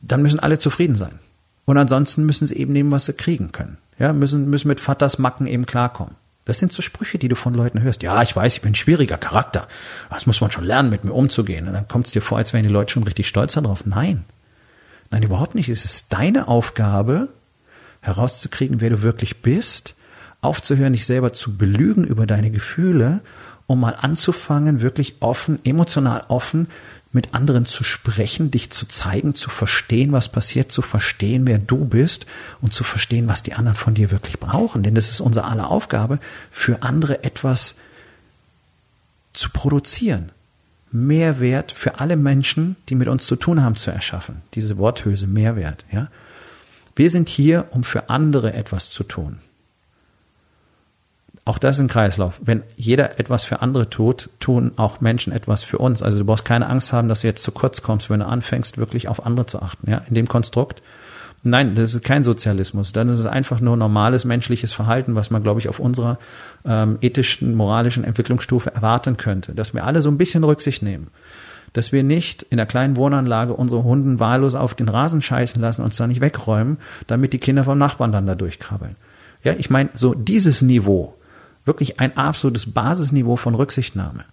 dann 0.01 0.21
müssen 0.21 0.39
alle 0.39 0.58
zufrieden 0.58 0.95
sein. 0.95 1.19
Und 1.65 1.77
ansonsten 1.77 2.25
müssen 2.25 2.47
sie 2.47 2.58
eben 2.58 2.73
nehmen, 2.73 2.91
was 2.91 3.06
sie 3.06 3.13
kriegen 3.13 3.51
können. 3.51 3.77
Ja, 3.99 4.12
müssen, 4.12 4.49
müssen 4.49 4.67
mit 4.67 4.79
Vaters 4.79 5.19
Macken 5.19 5.47
eben 5.47 5.65
klarkommen. 5.65 6.15
Das 6.45 6.60
sind 6.60 6.73
so 6.73 6.82
Sprüche, 6.82 7.17
die 7.17 7.29
du 7.29 7.36
von 7.36 7.53
Leuten 7.53 7.82
hörst. 7.82 8.03
Ja, 8.03 8.21
ich 8.21 8.36
weiß, 8.36 8.56
ich 8.56 8.62
bin 8.62 8.71
ein 8.71 8.75
schwieriger 8.75 9.17
Charakter. 9.17 9.67
Das 10.10 10.25
muss 10.25 10.41
man 10.41 10.51
schon 10.51 10.65
lernen, 10.65 10.89
mit 10.89 11.03
mir 11.03 11.13
umzugehen. 11.13 11.67
Und 11.67 11.73
dann 11.73 11.88
kommt 11.88 12.08
es 12.08 12.12
dir 12.12 12.21
vor, 12.21 12.38
als 12.38 12.51
wären 12.51 12.63
die 12.63 12.69
Leute 12.69 12.91
schon 12.91 13.03
richtig 13.03 13.27
stolz 13.27 13.53
darauf. 13.53 13.86
Nein. 13.86 14.25
Nein, 15.10 15.23
überhaupt 15.23 15.56
nicht. 15.56 15.69
Es 15.69 15.86
ist 15.86 16.12
deine 16.12 16.47
Aufgabe, 16.47 17.29
herauszukriegen, 18.01 18.82
wer 18.82 18.89
du 18.89 19.01
wirklich 19.01 19.41
bist, 19.41 19.95
aufzuhören, 20.41 20.93
dich 20.93 21.06
selber 21.06 21.32
zu 21.32 21.58
belügen 21.58 22.03
über 22.03 22.27
deine 22.27 22.51
Gefühle, 22.51 23.21
um 23.65 23.79
mal 23.79 23.95
anzufangen, 24.01 24.82
wirklich 24.82 25.15
offen, 25.21 25.60
emotional 25.63 26.25
offen 26.27 26.67
mit 27.13 27.34
anderen 27.36 27.65
zu 27.65 27.84
sprechen, 27.84 28.52
dich 28.52 28.71
zu 28.71 28.88
zeigen, 28.88 29.36
zu 29.36 29.49
verstehen, 29.49 30.12
was 30.12 30.30
passiert, 30.30 30.71
zu 30.71 30.82
verstehen, 30.82 31.45
wer 31.45 31.60
du 31.60 31.86
bist 31.86 32.26
und 32.60 32.73
zu 32.73 32.84
verstehen, 32.84 33.28
was 33.28 33.43
die 33.43 33.54
anderen 33.54 33.78
von 33.78 33.93
dir 33.93 34.12
wirklich 34.12 34.39
brauchen. 34.39 34.82
Denn 34.84 34.95
das 34.95 35.10
ist 35.10 35.21
unsere 35.21 35.45
aller 35.45 35.69
Aufgabe, 35.69 36.19
für 36.49 36.82
andere 36.82 37.23
etwas 37.23 37.76
zu 39.32 39.52
produzieren. 39.52 40.32
Mehrwert 40.91 41.71
für 41.71 41.99
alle 41.99 42.15
Menschen, 42.15 42.76
die 42.89 42.95
mit 42.95 43.08
uns 43.08 43.26
zu 43.26 43.36
tun 43.36 43.63
haben, 43.63 43.76
zu 43.76 43.91
erschaffen. 43.91 44.41
Diese 44.54 44.78
Worthülse 44.78 45.28
Mehrwert, 45.28 45.86
ja. 45.91 46.10
Wir 46.95 47.10
sind 47.10 47.30
hier, 47.30 47.67
um 47.71 47.84
für 47.84 48.10
andere 48.10 48.54
etwas 48.54 48.91
zu 48.91 49.04
tun. 49.04 49.39
Auch 51.45 51.58
das 51.58 51.75
ist 51.75 51.82
ein 51.82 51.88
Kreislauf. 51.89 52.39
Wenn 52.43 52.63
jeder 52.77 53.19
etwas 53.19 53.43
für 53.43 53.62
andere 53.62 53.89
tut, 53.89 54.29
tun 54.39 54.71
auch 54.77 55.01
Menschen 55.01 55.34
etwas 55.34 55.63
für 55.63 55.77
uns. 55.77 56.01
Also 56.01 56.19
du 56.19 56.25
brauchst 56.25 56.45
keine 56.45 56.69
Angst 56.69 56.93
haben, 56.93 57.10
dass 57.10 57.21
du 57.21 57.27
jetzt 57.27 57.43
zu 57.43 57.51
kurz 57.51 57.82
kommst, 57.82 58.10
wenn 58.10 58.21
du 58.21 58.27
anfängst, 58.27 58.77
wirklich 58.77 59.10
auf 59.10 59.25
andere 59.25 59.45
zu 59.45 59.62
achten. 59.62 59.91
Ja, 59.91 60.03
in 60.08 60.15
dem 60.15 60.27
Konstrukt. 60.27 60.82
Nein, 61.45 61.75
das 61.75 61.93
ist 61.93 62.03
kein 62.06 62.23
Sozialismus. 62.23 62.93
Dann 62.93 63.10
ist 63.10 63.19
es 63.19 63.25
einfach 63.25 63.60
nur 63.60 63.75
normales 63.75 64.23
menschliches 64.23 64.71
Verhalten, 64.71 65.15
was 65.15 65.29
man, 65.29 65.43
glaube 65.43 65.60
ich, 65.60 65.67
auf 65.67 65.79
unserer 65.79 66.17
ähm, 66.63 66.97
ethischen, 67.01 67.56
moralischen 67.56 68.06
Entwicklungsstufe 68.06 68.73
erwarten 68.73 69.17
könnte. 69.17 69.53
Dass 69.53 69.73
wir 69.73 69.84
alle 69.84 70.01
so 70.01 70.10
ein 70.10 70.17
bisschen 70.17 70.45
Rücksicht 70.45 70.82
nehmen. 70.82 71.08
Dass 71.73 71.91
wir 71.91 72.03
nicht 72.03 72.43
in 72.43 72.56
der 72.56 72.65
kleinen 72.65 72.95
Wohnanlage 72.95 73.53
unsere 73.53 73.84
Hunden 73.84 74.21
wahllos 74.21 74.56
auf 74.56 74.73
den 74.75 74.88
Rasen 74.88 75.21
scheißen 75.21 75.62
lassen 75.62 75.82
und 75.82 75.88
uns 75.88 75.97
da 75.97 76.08
nicht 76.08 76.21
wegräumen, 76.21 76.77
damit 77.08 77.34
die 77.34 77.39
Kinder 77.39 77.65
vom 77.65 77.77
Nachbarn 77.77 78.13
dann 78.13 78.25
da 78.25 78.36
durchkrabbeln. 78.36 78.95
Ja, 79.43 79.56
ich 79.58 79.69
meine, 79.69 79.89
so 79.93 80.13
dieses 80.13 80.62
Niveau, 80.62 81.15
Wirklich 81.65 81.99
ein 81.99 82.17
absolutes 82.17 82.71
Basisniveau 82.71 83.36
von 83.36 83.56
Rücksichtnahme. 83.56 84.26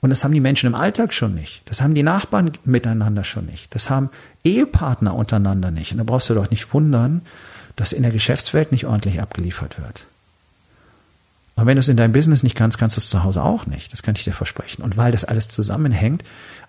Und 0.00 0.10
das 0.10 0.22
haben 0.22 0.34
die 0.34 0.40
Menschen 0.40 0.66
im 0.66 0.74
Alltag 0.74 1.14
schon 1.14 1.34
nicht. 1.34 1.62
Das 1.64 1.80
haben 1.80 1.94
die 1.94 2.02
Nachbarn 2.02 2.52
miteinander 2.64 3.24
schon 3.24 3.46
nicht. 3.46 3.74
Das 3.74 3.88
haben 3.88 4.10
Ehepartner 4.44 5.14
untereinander 5.14 5.70
nicht. 5.70 5.92
Und 5.92 5.98
da 5.98 6.04
brauchst 6.04 6.28
du 6.28 6.34
doch 6.34 6.50
nicht 6.50 6.74
wundern, 6.74 7.22
dass 7.74 7.92
in 7.94 8.02
der 8.02 8.12
Geschäftswelt 8.12 8.70
nicht 8.70 8.84
ordentlich 8.84 9.20
abgeliefert 9.20 9.80
wird. 9.80 10.06
Und 11.56 11.66
wenn 11.66 11.76
du 11.76 11.80
es 11.80 11.88
in 11.88 11.96
deinem 11.96 12.12
Business 12.12 12.42
nicht 12.42 12.56
kannst, 12.56 12.78
kannst 12.78 12.96
du 12.96 13.00
es 13.00 13.08
zu 13.08 13.22
Hause 13.22 13.42
auch 13.42 13.66
nicht. 13.66 13.92
Das 13.92 14.02
kann 14.02 14.14
ich 14.16 14.24
dir 14.24 14.32
versprechen. 14.32 14.82
Und 14.82 14.96
weil 14.96 15.12
das 15.12 15.24
alles 15.24 15.48
zusammenhängt, 15.48 16.24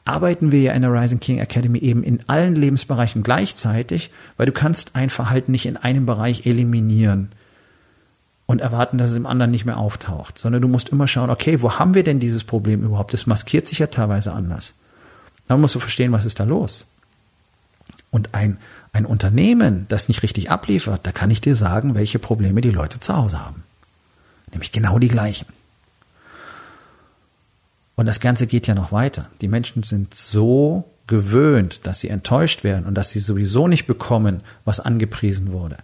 arbeiten 0.05 0.51
wir 0.51 0.61
ja 0.61 0.73
in 0.73 0.83
der 0.83 0.93
Rising 0.93 1.19
King 1.19 1.39
Academy 1.39 1.79
eben 1.79 2.03
in 2.03 2.19
allen 2.27 2.55
Lebensbereichen 2.55 3.21
gleichzeitig, 3.21 4.11
weil 4.37 4.45
du 4.45 4.51
kannst 4.51 4.95
ein 4.95 5.09
Verhalten 5.09 5.51
nicht 5.51 5.65
in 5.65 5.77
einem 5.77 6.05
Bereich 6.05 6.45
eliminieren 6.45 7.31
und 8.45 8.61
erwarten, 8.61 8.97
dass 8.97 9.11
es 9.11 9.15
im 9.15 9.25
anderen 9.25 9.51
nicht 9.51 9.65
mehr 9.65 9.77
auftaucht, 9.77 10.37
sondern 10.37 10.61
du 10.61 10.67
musst 10.67 10.89
immer 10.89 11.07
schauen, 11.07 11.29
okay, 11.29 11.61
wo 11.61 11.73
haben 11.73 11.95
wir 11.95 12.03
denn 12.03 12.19
dieses 12.19 12.43
Problem 12.43 12.83
überhaupt? 12.83 13.13
Das 13.13 13.25
maskiert 13.25 13.67
sich 13.67 13.79
ja 13.79 13.87
teilweise 13.87 14.33
anders. 14.33 14.75
Dann 15.47 15.61
musst 15.61 15.75
du 15.75 15.79
verstehen, 15.79 16.11
was 16.11 16.25
ist 16.25 16.39
da 16.39 16.43
los. 16.43 16.85
Und 18.11 18.33
ein, 18.33 18.59
ein 18.93 19.05
Unternehmen, 19.05 19.85
das 19.87 20.07
nicht 20.07 20.23
richtig 20.23 20.49
abliefert, 20.49 21.05
da 21.05 21.11
kann 21.11 21.31
ich 21.31 21.41
dir 21.41 21.55
sagen, 21.55 21.95
welche 21.95 22.19
Probleme 22.19 22.61
die 22.61 22.71
Leute 22.71 22.99
zu 22.99 23.15
Hause 23.15 23.43
haben. 23.43 23.63
Nämlich 24.51 24.71
genau 24.71 24.99
die 24.99 25.07
gleichen. 25.07 25.47
Und 27.95 28.05
das 28.05 28.19
Ganze 28.19 28.47
geht 28.47 28.67
ja 28.67 28.75
noch 28.75 28.91
weiter. 28.91 29.29
Die 29.41 29.47
Menschen 29.47 29.83
sind 29.83 30.13
so 30.13 30.85
gewöhnt, 31.07 31.85
dass 31.87 31.99
sie 31.99 32.09
enttäuscht 32.09 32.63
werden 32.63 32.85
und 32.85 32.95
dass 32.95 33.09
sie 33.09 33.19
sowieso 33.19 33.67
nicht 33.67 33.85
bekommen, 33.85 34.41
was 34.65 34.79
angepriesen 34.79 35.51
wurde, 35.51 35.77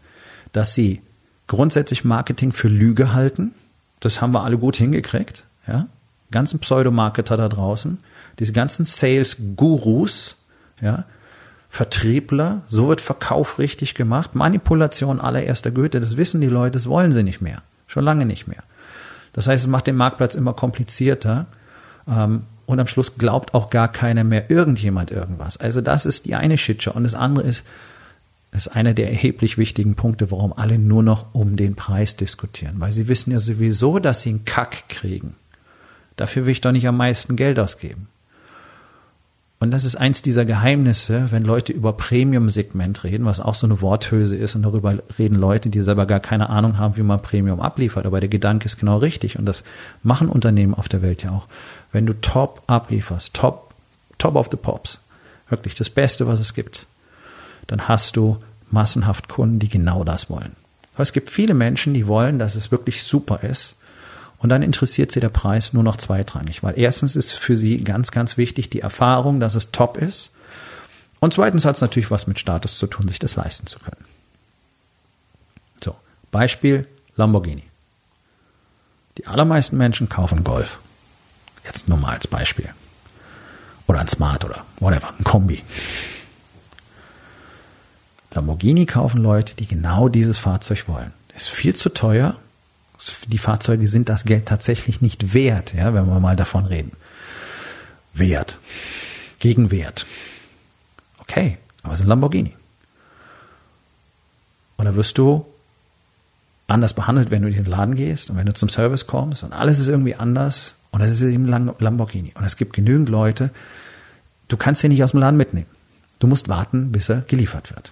dass 0.51 0.73
sie 0.73 1.01
grundsätzlich 1.51 2.05
Marketing 2.05 2.53
für 2.53 2.69
Lüge 2.69 3.11
halten. 3.11 3.53
Das 3.99 4.21
haben 4.21 4.33
wir 4.33 4.45
alle 4.45 4.57
gut 4.57 4.77
hingekriegt. 4.77 5.43
Ja? 5.67 5.87
Ganzen 6.31 6.59
Pseudomarketer 6.59 7.35
da 7.35 7.49
draußen, 7.49 7.97
diese 8.39 8.53
ganzen 8.53 8.85
Sales-Gurus, 8.85 10.37
ja, 10.79 11.03
Vertriebler, 11.69 12.61
so 12.67 12.87
wird 12.87 13.01
Verkauf 13.01 13.59
richtig 13.59 13.95
gemacht. 13.95 14.33
Manipulation 14.33 15.19
allererster 15.19 15.71
Güte, 15.71 15.99
das 15.99 16.15
wissen 16.15 16.39
die 16.39 16.47
Leute, 16.47 16.71
das 16.71 16.87
wollen 16.87 17.11
sie 17.11 17.21
nicht 17.21 17.41
mehr. 17.41 17.61
Schon 17.85 18.05
lange 18.05 18.25
nicht 18.25 18.47
mehr. 18.47 18.63
Das 19.33 19.47
heißt, 19.47 19.65
es 19.65 19.69
macht 19.69 19.87
den 19.87 19.97
Marktplatz 19.97 20.35
immer 20.35 20.53
komplizierter. 20.53 21.47
Ähm, 22.07 22.43
und 22.65 22.79
am 22.79 22.87
Schluss 22.87 23.17
glaubt 23.17 23.53
auch 23.53 23.69
gar 23.69 23.89
keiner 23.89 24.23
mehr 24.23 24.49
irgendjemand 24.49 25.11
irgendwas. 25.11 25.57
Also 25.57 25.81
das 25.81 26.05
ist 26.05 26.25
die 26.25 26.35
eine 26.35 26.57
Shitshow. 26.57 26.91
Und 26.91 27.03
das 27.03 27.13
andere 27.13 27.45
ist, 27.45 27.65
ist 28.51 28.67
einer 28.67 28.93
der 28.93 29.09
erheblich 29.09 29.57
wichtigen 29.57 29.95
Punkte, 29.95 30.29
warum 30.29 30.53
alle 30.53 30.77
nur 30.77 31.03
noch 31.03 31.33
um 31.33 31.55
den 31.55 31.75
Preis 31.75 32.15
diskutieren. 32.17 32.75
Weil 32.77 32.91
sie 32.91 33.07
wissen 33.07 33.31
ja 33.31 33.39
sowieso, 33.39 33.99
dass 33.99 34.21
sie 34.21 34.29
einen 34.29 34.45
Kack 34.45 34.89
kriegen. 34.89 35.35
Dafür 36.17 36.45
will 36.45 36.51
ich 36.51 36.61
doch 36.61 36.73
nicht 36.73 36.87
am 36.87 36.97
meisten 36.97 37.35
Geld 37.35 37.57
ausgeben. 37.59 38.07
Und 39.61 39.69
das 39.71 39.85
ist 39.85 39.95
eins 39.95 40.23
dieser 40.23 40.43
Geheimnisse, 40.43 41.27
wenn 41.29 41.43
Leute 41.43 41.71
über 41.71 41.93
Premium-Segment 41.93 43.03
reden, 43.03 43.25
was 43.25 43.39
auch 43.39 43.53
so 43.53 43.67
eine 43.67 43.79
Worthülse 43.81 44.35
ist, 44.35 44.55
und 44.55 44.63
darüber 44.63 44.97
reden 45.19 45.35
Leute, 45.35 45.69
die 45.69 45.81
selber 45.81 46.07
gar 46.07 46.19
keine 46.19 46.49
Ahnung 46.49 46.79
haben, 46.79 46.97
wie 46.97 47.03
man 47.03 47.21
Premium 47.21 47.61
abliefert. 47.61 48.07
Aber 48.07 48.19
der 48.19 48.27
Gedanke 48.27 48.65
ist 48.65 48.79
genau 48.79 48.97
richtig. 48.97 49.37
Und 49.37 49.45
das 49.45 49.63
machen 50.01 50.29
Unternehmen 50.29 50.73
auf 50.73 50.89
der 50.89 51.03
Welt 51.03 51.21
ja 51.23 51.29
auch. 51.29 51.45
Wenn 51.91 52.07
du 52.07 52.19
top 52.19 52.63
ablieferst, 52.65 53.35
top, 53.35 53.75
top 54.17 54.35
of 54.35 54.47
the 54.49 54.57
pops, 54.57 54.99
wirklich 55.47 55.75
das 55.75 55.91
Beste, 55.91 56.25
was 56.25 56.39
es 56.39 56.55
gibt, 56.55 56.87
dann 57.67 57.87
hast 57.87 58.15
du 58.15 58.37
massenhaft 58.69 59.27
Kunden, 59.29 59.59
die 59.59 59.69
genau 59.69 60.03
das 60.03 60.29
wollen. 60.29 60.55
Aber 60.93 61.03
es 61.03 61.13
gibt 61.13 61.29
viele 61.29 61.53
Menschen, 61.53 61.93
die 61.93 62.07
wollen, 62.07 62.39
dass 62.39 62.55
es 62.55 62.71
wirklich 62.71 63.03
super 63.03 63.41
ist 63.43 63.75
und 64.41 64.49
dann 64.49 64.63
interessiert 64.63 65.11
sie 65.11 65.19
der 65.19 65.29
Preis 65.29 65.71
nur 65.71 65.83
noch 65.83 65.97
zweitrangig, 65.97 66.63
weil 66.63 66.73
erstens 66.75 67.15
ist 67.15 67.33
für 67.33 67.57
sie 67.57 67.83
ganz, 67.83 68.11
ganz 68.11 68.37
wichtig 68.37 68.71
die 68.71 68.79
Erfahrung, 68.79 69.39
dass 69.39 69.53
es 69.53 69.71
top 69.71 69.97
ist. 69.97 70.31
Und 71.19 71.35
zweitens 71.35 71.63
hat 71.63 71.75
es 71.75 71.81
natürlich 71.81 72.09
was 72.09 72.25
mit 72.25 72.39
Status 72.39 72.75
zu 72.75 72.87
tun, 72.87 73.07
sich 73.07 73.19
das 73.19 73.35
leisten 73.35 73.67
zu 73.67 73.77
können. 73.77 74.03
So, 75.83 75.95
Beispiel 76.31 76.87
Lamborghini. 77.15 77.65
Die 79.19 79.27
allermeisten 79.27 79.77
Menschen 79.77 80.09
kaufen 80.09 80.43
Golf. 80.43 80.79
Jetzt 81.63 81.87
nur 81.87 81.99
mal 81.99 82.15
als 82.15 82.25
Beispiel. 82.25 82.69
Oder 83.85 83.99
ein 83.99 84.07
Smart 84.07 84.43
oder 84.43 84.65
whatever, 84.79 85.13
ein 85.19 85.23
Kombi. 85.23 85.61
Lamborghini 88.33 88.85
kaufen 88.85 89.21
Leute, 89.21 89.55
die 89.55 89.67
genau 89.67 90.09
dieses 90.09 90.37
Fahrzeug 90.37 90.87
wollen. 90.87 91.11
Ist 91.35 91.49
viel 91.49 91.75
zu 91.75 91.89
teuer, 91.89 92.35
die 93.27 93.37
Fahrzeuge 93.37 93.87
sind 93.87 94.09
das 94.09 94.25
Geld 94.25 94.45
tatsächlich 94.45 95.01
nicht 95.01 95.33
wert, 95.33 95.73
ja, 95.73 95.93
wenn 95.93 96.05
wir 96.05 96.19
mal 96.19 96.35
davon 96.35 96.65
reden. 96.65 96.91
Wert. 98.13 98.57
Gegenwert. 99.39 100.05
Okay, 101.17 101.57
aber 101.83 101.93
es 101.93 101.99
ist 101.99 102.05
ein 102.05 102.09
Lamborghini. 102.09 102.55
Und 104.77 104.85
da 104.85 104.95
wirst 104.95 105.17
du 105.17 105.45
anders 106.67 106.93
behandelt, 106.93 107.31
wenn 107.31 107.41
du 107.41 107.49
in 107.49 107.55
den 107.55 107.65
Laden 107.65 107.95
gehst 107.95 108.29
und 108.29 108.37
wenn 108.37 108.45
du 108.45 108.53
zum 108.53 108.69
Service 108.69 109.07
kommst 109.07 109.43
und 109.43 109.53
alles 109.53 109.79
ist 109.79 109.87
irgendwie 109.87 110.15
anders 110.15 110.75
und 110.91 111.01
das 111.01 111.11
ist 111.11 111.21
eben 111.21 111.45
Lamborghini. 111.45 112.33
Und 112.35 112.43
es 112.43 112.55
gibt 112.55 112.73
genügend 112.73 113.09
Leute, 113.09 113.49
du 114.47 114.57
kannst 114.57 114.83
den 114.83 114.91
nicht 114.91 115.03
aus 115.03 115.11
dem 115.11 115.19
Laden 115.19 115.37
mitnehmen. 115.37 115.67
Du 116.21 116.27
musst 116.27 116.49
warten, 116.49 116.91
bis 116.91 117.09
er 117.09 117.21
geliefert 117.21 117.71
wird. 117.71 117.91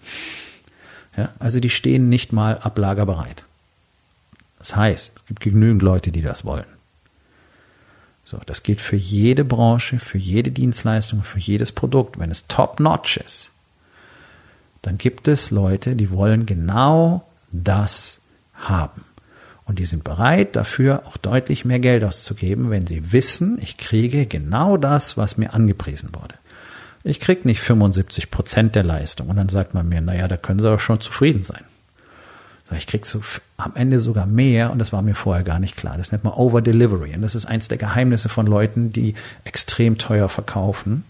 Ja, 1.18 1.34
also 1.40 1.60
die 1.60 1.72
stehen 1.72 2.10
nicht 2.10 2.32
mal 2.32 2.60
ablagerbereit. 2.60 3.46
Das 4.60 4.76
heißt, 4.76 5.14
es 5.16 5.26
gibt 5.26 5.40
genügend 5.40 5.82
Leute, 5.82 6.12
die 6.12 6.22
das 6.22 6.46
wollen. 6.46 6.68
So, 8.24 8.40
das 8.46 8.62
geht 8.62 8.82
für 8.82 8.98
jede 8.98 9.44
Branche, 9.44 9.98
für 9.98 10.20
jede 10.20 10.52
Dienstleistung, 10.52 11.24
für 11.24 11.40
jedes 11.40 11.72
Produkt. 11.72 12.20
Wenn 12.20 12.30
es 12.30 12.46
top-notch 12.46 13.18
ist, 13.18 13.50
dann 14.84 15.00
gibt 15.00 15.28
es 15.28 15.50
Leute, 15.50 15.96
die 15.96 16.12
wollen 16.12 16.46
genau 16.46 17.28
das 17.52 18.22
haben. 18.54 19.06
Und 19.66 19.80
die 19.80 19.86
sind 19.86 20.04
bereit, 20.04 20.56
dafür 20.56 21.02
auch 21.08 21.18
deutlich 21.18 21.66
mehr 21.66 21.80
Geld 21.80 22.04
auszugeben, 22.04 22.70
wenn 22.70 22.86
sie 22.86 23.12
wissen, 23.12 23.58
ich 23.60 23.78
kriege 23.78 24.28
genau 24.28 24.78
das, 24.78 25.18
was 25.18 25.38
mir 25.38 25.56
angepriesen 25.56 26.10
wurde. 26.14 26.36
Ich 27.10 27.20
kriege 27.20 27.48
nicht 27.48 27.60
75 27.60 28.30
Prozent 28.30 28.76
der 28.76 28.84
Leistung. 28.84 29.30
Und 29.30 29.38
dann 29.38 29.50
sagt 29.50 29.74
man 29.74 29.90
mir, 29.90 30.00
naja, 30.00 30.28
da 30.28 30.38
können 30.38 30.60
Sie 30.60 30.72
auch 30.72 30.80
schon 30.80 31.02
zufrieden 31.02 31.44
sein. 31.44 31.64
Ich 32.78 32.86
krieg 32.86 33.08
so 33.08 33.24
am 33.58 33.76
Ende 33.76 34.00
sogar 34.00 34.28
mehr 34.28 34.72
und 34.72 34.78
das 34.78 34.94
war 34.94 35.02
mir 35.02 35.16
vorher 35.16 35.44
gar 35.44 35.58
nicht 35.58 35.76
klar. 35.76 35.98
Das 35.98 36.12
nennt 36.12 36.24
man 36.24 36.34
Over 36.34 36.62
Delivery 36.62 37.16
und 37.16 37.24
das 37.24 37.34
ist 37.34 37.48
eins 37.48 37.68
der 37.68 37.80
Geheimnisse 37.80 38.30
von 38.30 38.46
Leuten, 38.46 38.92
die 38.92 39.16
extrem 39.44 39.98
teuer 39.98 40.30
verkaufen. 40.30 41.04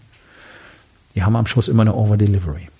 Die 1.14 1.22
haben 1.22 1.36
am 1.36 1.44
Schluss 1.44 1.68
immer 1.68 1.82
eine 1.82 1.94
Over 1.94 2.16
Delivery. 2.16 2.70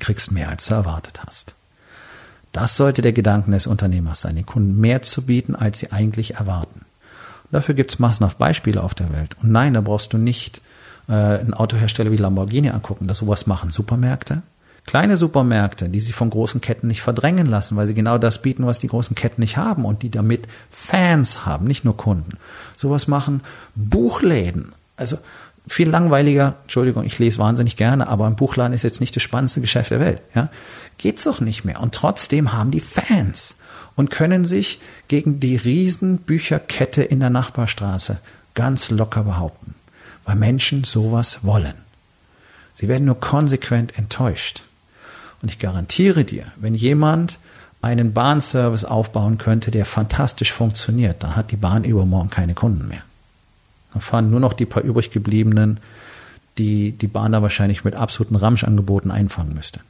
Kriegst 0.00 0.32
mehr, 0.32 0.48
als 0.48 0.64
du 0.64 0.74
erwartet 0.74 1.20
hast. 1.26 1.54
Das 2.52 2.76
sollte 2.76 3.02
der 3.02 3.12
Gedanke 3.12 3.50
des 3.50 3.66
Unternehmers 3.66 4.22
sein, 4.22 4.36
den 4.36 4.46
Kunden 4.46 4.80
mehr 4.80 5.02
zu 5.02 5.26
bieten, 5.26 5.54
als 5.54 5.80
sie 5.80 5.92
eigentlich 5.92 6.36
erwarten. 6.36 6.86
Dafür 7.50 7.74
gibt 7.74 7.92
es 7.92 7.98
massenhaft 7.98 8.38
Beispiele 8.38 8.82
auf 8.82 8.94
der 8.94 9.12
Welt. 9.12 9.36
Und 9.42 9.52
nein, 9.52 9.74
da 9.74 9.82
brauchst 9.82 10.14
du 10.14 10.18
nicht 10.18 10.62
äh, 11.08 11.12
einen 11.12 11.54
Autohersteller 11.54 12.10
wie 12.10 12.16
Lamborghini 12.16 12.70
angucken, 12.70 13.06
das 13.06 13.18
sowas 13.18 13.46
machen 13.46 13.70
Supermärkte, 13.70 14.42
Kleine 14.86 15.16
Supermärkte, 15.16 15.88
die 15.88 16.00
sich 16.00 16.14
von 16.14 16.28
großen 16.28 16.60
Ketten 16.60 16.88
nicht 16.88 17.00
verdrängen 17.00 17.46
lassen, 17.46 17.76
weil 17.76 17.86
sie 17.86 17.94
genau 17.94 18.18
das 18.18 18.42
bieten, 18.42 18.66
was 18.66 18.80
die 18.80 18.88
großen 18.88 19.16
Ketten 19.16 19.40
nicht 19.40 19.56
haben 19.56 19.86
und 19.86 20.02
die 20.02 20.10
damit 20.10 20.46
Fans 20.70 21.46
haben, 21.46 21.66
nicht 21.66 21.86
nur 21.86 21.96
Kunden. 21.96 22.36
Sowas 22.76 23.08
machen 23.08 23.40
Buchläden. 23.74 24.72
Also 24.96 25.16
viel 25.66 25.88
langweiliger, 25.88 26.56
Entschuldigung, 26.62 27.04
ich 27.04 27.18
lese 27.18 27.38
wahnsinnig 27.38 27.76
gerne, 27.76 28.08
aber 28.08 28.26
ein 28.26 28.36
Buchladen 28.36 28.74
ist 28.74 28.82
jetzt 28.82 29.00
nicht 29.00 29.16
das 29.16 29.22
spannendste 29.22 29.62
Geschäft 29.62 29.90
der 29.90 30.00
Welt. 30.00 30.20
Ja? 30.34 30.50
Geht's 30.98 31.24
doch 31.24 31.40
nicht 31.40 31.64
mehr. 31.64 31.80
Und 31.80 31.94
trotzdem 31.94 32.52
haben 32.52 32.70
die 32.70 32.80
Fans 32.80 33.56
und 33.96 34.10
können 34.10 34.44
sich 34.44 34.80
gegen 35.08 35.40
die 35.40 35.56
Riesenbücherkette 35.56 37.02
in 37.02 37.20
der 37.20 37.30
Nachbarstraße 37.30 38.18
ganz 38.52 38.90
locker 38.90 39.24
behaupten, 39.24 39.73
weil 40.24 40.36
Menschen 40.36 40.84
sowas 40.84 41.40
wollen. 41.42 41.74
Sie 42.74 42.88
werden 42.88 43.04
nur 43.04 43.20
konsequent 43.20 43.96
enttäuscht. 43.98 44.62
Und 45.42 45.50
ich 45.50 45.58
garantiere 45.58 46.24
dir, 46.24 46.46
wenn 46.56 46.74
jemand 46.74 47.38
einen 47.82 48.14
Bahnservice 48.14 48.84
aufbauen 48.84 49.36
könnte, 49.36 49.70
der 49.70 49.84
fantastisch 49.84 50.52
funktioniert, 50.52 51.22
dann 51.22 51.36
hat 51.36 51.50
die 51.50 51.56
Bahn 51.56 51.84
übermorgen 51.84 52.30
keine 52.30 52.54
Kunden 52.54 52.88
mehr. 52.88 53.02
Dann 53.92 54.00
fahren 54.00 54.30
nur 54.30 54.40
noch 54.40 54.54
die 54.54 54.66
paar 54.66 54.82
übrig 54.82 55.10
gebliebenen, 55.10 55.80
die 56.58 56.92
die 56.92 57.06
Bahn 57.06 57.32
da 57.32 57.42
wahrscheinlich 57.42 57.84
mit 57.84 57.94
absoluten 57.94 58.36
Ramschangeboten 58.36 59.10
einfangen 59.10 59.54
müsste. 59.54 59.80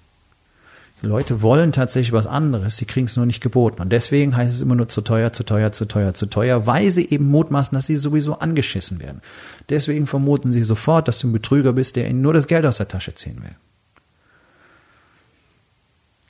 Leute 1.05 1.43
wollen 1.43 1.73
tatsächlich 1.73 2.13
was 2.13 2.27
anderes, 2.27 2.77
sie 2.77 2.85
kriegen 2.85 3.07
es 3.07 3.17
nur 3.17 3.27
nicht 3.27 3.41
geboten. 3.41 3.81
Und 3.81 3.91
deswegen 3.91 4.37
heißt 4.37 4.55
es 4.55 4.61
immer 4.61 4.75
nur 4.75 4.89
zu 4.89 5.01
teuer, 5.01 5.33
zu 5.33 5.45
teuer, 5.45 5.73
zu 5.73 5.85
teuer, 5.85 6.15
zu 6.15 6.27
teuer, 6.27 6.67
weil 6.67 6.91
sie 6.91 7.09
eben 7.09 7.31
mutmaßen, 7.31 7.77
dass 7.77 7.87
sie 7.87 7.97
sowieso 7.97 8.39
angeschissen 8.39 9.01
werden. 9.01 9.21
Deswegen 9.69 10.07
vermuten 10.07 10.53
sie 10.53 10.65
sofort, 10.65 11.09
dass 11.09 11.21
du 11.21 11.29
ein 11.29 11.33
Betrüger 11.33 11.73
bist, 11.73 11.97
der 11.97 12.09
ihnen 12.09 12.23
nur 12.23 12.35
das 12.35 12.47
Geld 12.47 12.67
aus 12.67 12.79
der 12.79 12.89
Tasche 12.89 13.15
ziehen 13.15 13.43
will. 13.43 13.55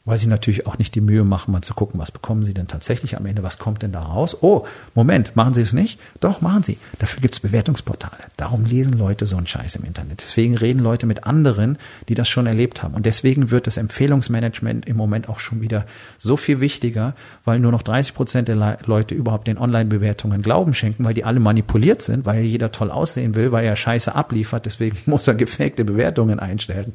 Weil 0.05 0.19
sie 0.19 0.27
natürlich 0.27 0.67
auch 0.67 0.79
nicht 0.79 0.95
die 0.95 1.01
Mühe 1.01 1.25
machen, 1.25 1.53
mal 1.53 1.63
zu 1.63 1.73
gucken, 1.73 1.99
was 1.99 2.13
bekommen 2.13 2.45
sie 2.45 2.53
denn 2.53 2.67
tatsächlich 2.67 3.17
am 3.17 3.25
Ende, 3.25 3.43
was 3.43 3.59
kommt 3.59 3.83
denn 3.83 3.93
da 3.93 4.01
raus. 4.01 4.37
Oh, 4.43 4.67
Moment, 4.95 5.35
machen 5.35 5.55
sie 5.55 5.63
es 5.63 5.73
nicht? 5.73 5.99
Doch, 6.21 6.43
machen 6.43 6.63
sie. 6.63 6.79
Dafür 6.99 7.23
gibt 7.23 7.35
es 7.35 7.41
Bewertungsportale. 7.41 8.25
Darum 8.37 8.67
lesen 8.67 8.99
Leute 8.99 9.27
so 9.27 9.37
einen 9.37 9.47
Scheiß 9.47 9.77
im 9.77 9.85
Internet. 9.85 10.21
Deswegen 10.21 10.57
reden 10.57 10.81
Leute 10.81 11.07
mit 11.07 11.25
anderen, 11.25 11.79
die 12.09 12.15
das 12.15 12.29
schon 12.29 12.47
erlebt 12.47 12.83
haben. 12.83 12.95
Und 12.95 13.07
deswegen 13.07 13.51
wird 13.51 13.67
das 13.67 13.79
Empfehlungsmanagement 13.79 14.87
im 14.87 14.97
Moment 14.97 15.29
auch 15.29 15.39
schon 15.39 15.63
wieder 15.63 15.87
so 16.19 16.37
viel 16.37 16.61
wichtiger, 16.61 17.15
weil 17.45 17.59
nur 17.59 17.73
noch 17.73 17.83
30 17.83 18.15
Prozent 18.15 18.49
der 18.49 18.79
Leute 18.85 19.15
überhaupt 19.15 19.47
den 19.47 19.57
Online-Bewertungen 19.57 20.43
Glauben 20.43 20.75
schenken, 20.75 21.05
weil 21.05 21.15
die 21.15 21.25
alle 21.25 21.41
manipuliert 21.41 22.03
sind, 22.03 22.27
weil 22.27 22.43
jeder 22.43 22.73
toll 22.73 22.91
aussehen 22.91 23.35
will, 23.35 23.53
weil 23.53 23.65
er 23.65 23.77
Scheiße 23.77 24.15
abliefert. 24.15 24.67
Deswegen 24.67 24.99
muss 25.07 25.27
er 25.27 25.35
gefakte 25.35 25.85
Bewertungen 25.85 26.41
einstellen 26.41 26.93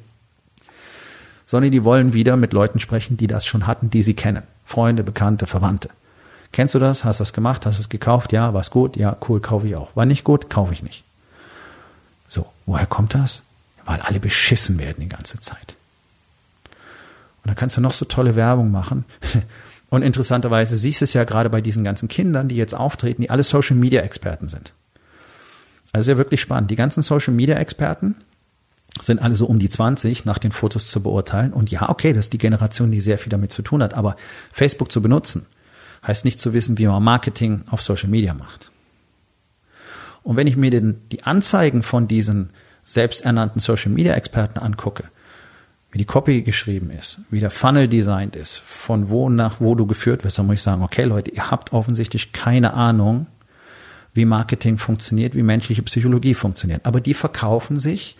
sondern 1.49 1.71
die 1.71 1.83
wollen 1.83 2.13
wieder 2.13 2.37
mit 2.37 2.53
Leuten 2.53 2.77
sprechen, 2.77 3.17
die 3.17 3.25
das 3.25 3.43
schon 3.43 3.65
hatten, 3.65 3.89
die 3.89 4.03
sie 4.03 4.13
kennen. 4.13 4.43
Freunde, 4.65 5.03
Bekannte, 5.03 5.47
Verwandte. 5.47 5.89
Kennst 6.51 6.75
du 6.75 6.79
das? 6.79 7.03
Hast 7.03 7.19
du 7.19 7.23
das 7.23 7.33
gemacht? 7.33 7.65
Hast 7.65 7.79
du 7.79 7.81
es 7.81 7.89
gekauft? 7.89 8.31
Ja, 8.31 8.53
war's 8.53 8.69
gut? 8.69 8.95
Ja, 8.95 9.17
cool, 9.27 9.39
kaufe 9.39 9.67
ich 9.67 9.75
auch. 9.75 9.95
War 9.95 10.05
nicht 10.05 10.23
gut? 10.23 10.51
Kaufe 10.51 10.73
ich 10.73 10.83
nicht. 10.83 11.03
So, 12.27 12.45
woher 12.67 12.85
kommt 12.85 13.15
das? 13.15 13.41
Weil 13.83 13.99
alle 13.99 14.19
beschissen 14.19 14.77
werden 14.77 14.97
die 14.99 15.09
ganze 15.09 15.39
Zeit. 15.39 15.75
Und 17.41 17.47
dann 17.47 17.55
kannst 17.55 17.77
du 17.77 17.81
noch 17.81 17.93
so 17.93 18.05
tolle 18.05 18.35
Werbung 18.35 18.69
machen. 18.69 19.05
Und 19.89 20.03
interessanterweise 20.03 20.77
siehst 20.77 21.01
du 21.01 21.05
es 21.05 21.13
ja 21.13 21.23
gerade 21.23 21.49
bei 21.49 21.61
diesen 21.61 21.83
ganzen 21.83 22.09
Kindern, 22.09 22.47
die 22.47 22.57
jetzt 22.57 22.75
auftreten, 22.75 23.23
die 23.23 23.31
alle 23.31 23.43
Social 23.43 23.75
Media 23.75 24.01
Experten 24.01 24.49
sind. 24.49 24.73
Also 25.93 26.11
ja 26.11 26.17
wirklich 26.17 26.41
spannend. 26.41 26.69
Die 26.69 26.75
ganzen 26.75 27.01
Social 27.01 27.33
Media 27.33 27.57
Experten, 27.57 28.13
sind 28.99 29.21
alle 29.21 29.35
so 29.35 29.45
um 29.45 29.59
die 29.59 29.69
20 29.69 30.25
nach 30.25 30.37
den 30.37 30.51
Fotos 30.51 30.87
zu 30.87 31.01
beurteilen. 31.01 31.53
Und 31.53 31.71
ja, 31.71 31.89
okay, 31.89 32.13
das 32.13 32.25
ist 32.25 32.33
die 32.33 32.37
Generation, 32.37 32.91
die 32.91 33.01
sehr 33.01 33.17
viel 33.17 33.29
damit 33.29 33.51
zu 33.51 33.61
tun 33.61 33.83
hat. 33.83 33.93
Aber 33.93 34.15
Facebook 34.51 34.91
zu 34.91 35.01
benutzen, 35.01 35.45
heißt 36.05 36.25
nicht 36.25 36.39
zu 36.39 36.53
wissen, 36.53 36.77
wie 36.77 36.87
man 36.87 37.03
Marketing 37.03 37.63
auf 37.69 37.81
Social 37.81 38.09
Media 38.09 38.33
macht. 38.33 38.71
Und 40.23 40.35
wenn 40.35 40.47
ich 40.47 40.57
mir 40.57 40.69
den, 40.69 41.01
die 41.11 41.23
Anzeigen 41.23 41.81
von 41.81 42.07
diesen 42.07 42.49
selbsternannten 42.83 43.61
Social 43.61 43.91
Media 43.91 44.13
Experten 44.13 44.59
angucke, 44.59 45.05
wie 45.91 45.97
die 45.97 46.05
Copy 46.05 46.43
geschrieben 46.43 46.91
ist, 46.91 47.19
wie 47.31 47.39
der 47.39 47.49
Funnel 47.49 47.87
designt 47.87 48.35
ist, 48.35 48.57
von 48.57 49.09
wo 49.09 49.29
nach 49.29 49.59
wo 49.59 49.75
du 49.75 49.87
geführt 49.87 50.23
wirst, 50.23 50.37
dann 50.37 50.45
muss 50.45 50.55
ich 50.55 50.61
sagen, 50.61 50.83
okay 50.83 51.03
Leute, 51.03 51.31
ihr 51.31 51.49
habt 51.49 51.73
offensichtlich 51.73 52.31
keine 52.31 52.73
Ahnung, 52.73 53.27
wie 54.13 54.25
Marketing 54.25 54.77
funktioniert, 54.77 55.35
wie 55.35 55.43
menschliche 55.43 55.81
Psychologie 55.83 56.33
funktioniert. 56.33 56.85
Aber 56.85 57.01
die 57.01 57.13
verkaufen 57.13 57.77
sich 57.77 58.17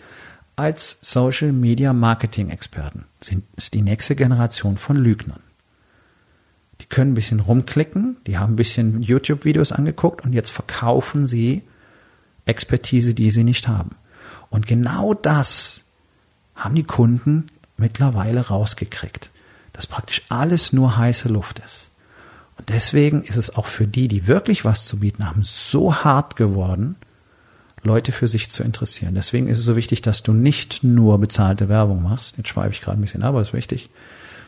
als 0.60 0.98
Social 1.00 1.52
Media 1.52 1.94
Marketing 1.94 2.50
Experten 2.50 3.06
sind, 3.20 3.44
ist 3.56 3.72
die 3.72 3.80
nächste 3.80 4.14
Generation 4.14 4.76
von 4.76 4.96
Lügnern. 4.96 5.40
Die 6.82 6.86
können 6.86 7.12
ein 7.12 7.14
bisschen 7.14 7.40
rumklicken, 7.40 8.18
die 8.26 8.38
haben 8.38 8.52
ein 8.52 8.56
bisschen 8.56 9.02
YouTube-Videos 9.02 9.72
angeguckt 9.72 10.22
und 10.22 10.34
jetzt 10.34 10.50
verkaufen 10.50 11.24
sie 11.24 11.62
Expertise, 12.44 13.14
die 13.14 13.30
sie 13.30 13.44
nicht 13.44 13.68
haben. 13.68 13.96
Und 14.50 14.66
genau 14.66 15.14
das 15.14 15.84
haben 16.54 16.74
die 16.74 16.84
Kunden 16.84 17.46
mittlerweile 17.78 18.48
rausgekriegt, 18.48 19.30
dass 19.72 19.86
praktisch 19.86 20.22
alles 20.28 20.74
nur 20.74 20.98
heiße 20.98 21.28
Luft 21.28 21.60
ist. 21.60 21.90
Und 22.58 22.68
deswegen 22.68 23.22
ist 23.22 23.36
es 23.36 23.56
auch 23.56 23.66
für 23.66 23.86
die, 23.86 24.08
die 24.08 24.26
wirklich 24.26 24.66
was 24.66 24.86
zu 24.86 25.00
bieten 25.00 25.26
haben, 25.26 25.42
so 25.42 25.94
hart 25.94 26.36
geworden, 26.36 26.96
Leute 27.82 28.12
für 28.12 28.28
sich 28.28 28.50
zu 28.50 28.62
interessieren. 28.62 29.14
Deswegen 29.14 29.48
ist 29.48 29.58
es 29.58 29.64
so 29.64 29.76
wichtig, 29.76 30.02
dass 30.02 30.22
du 30.22 30.32
nicht 30.32 30.84
nur 30.84 31.18
bezahlte 31.18 31.68
Werbung 31.68 32.02
machst, 32.02 32.36
jetzt 32.36 32.48
schweife 32.48 32.72
ich 32.72 32.82
gerade 32.82 32.98
ein 32.98 33.02
bisschen 33.02 33.22
ab, 33.22 33.30
aber 33.30 33.42
ist 33.42 33.52
wichtig, 33.52 33.90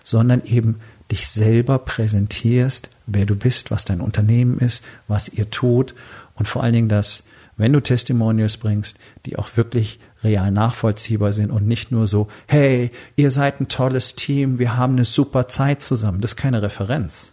sondern 0.04 0.42
eben 0.44 0.80
dich 1.10 1.28
selber 1.28 1.78
präsentierst, 1.78 2.90
wer 3.06 3.26
du 3.26 3.34
bist, 3.36 3.70
was 3.70 3.84
dein 3.84 4.00
Unternehmen 4.00 4.58
ist, 4.58 4.84
was 5.08 5.28
ihr 5.28 5.50
tut 5.50 5.94
und 6.34 6.46
vor 6.46 6.62
allen 6.62 6.74
Dingen, 6.74 6.88
dass 6.88 7.24
wenn 7.56 7.72
du 7.72 7.80
Testimonials 7.80 8.56
bringst, 8.56 8.98
die 9.26 9.36
auch 9.38 9.56
wirklich 9.56 10.00
real 10.24 10.50
nachvollziehbar 10.50 11.32
sind 11.32 11.50
und 11.50 11.66
nicht 11.66 11.92
nur 11.92 12.06
so, 12.06 12.28
hey, 12.46 12.90
ihr 13.16 13.30
seid 13.30 13.60
ein 13.60 13.68
tolles 13.68 14.14
Team, 14.14 14.58
wir 14.58 14.76
haben 14.76 14.94
eine 14.94 15.04
super 15.04 15.48
Zeit 15.48 15.82
zusammen. 15.82 16.20
Das 16.20 16.32
ist 16.32 16.36
keine 16.36 16.62
Referenz, 16.62 17.32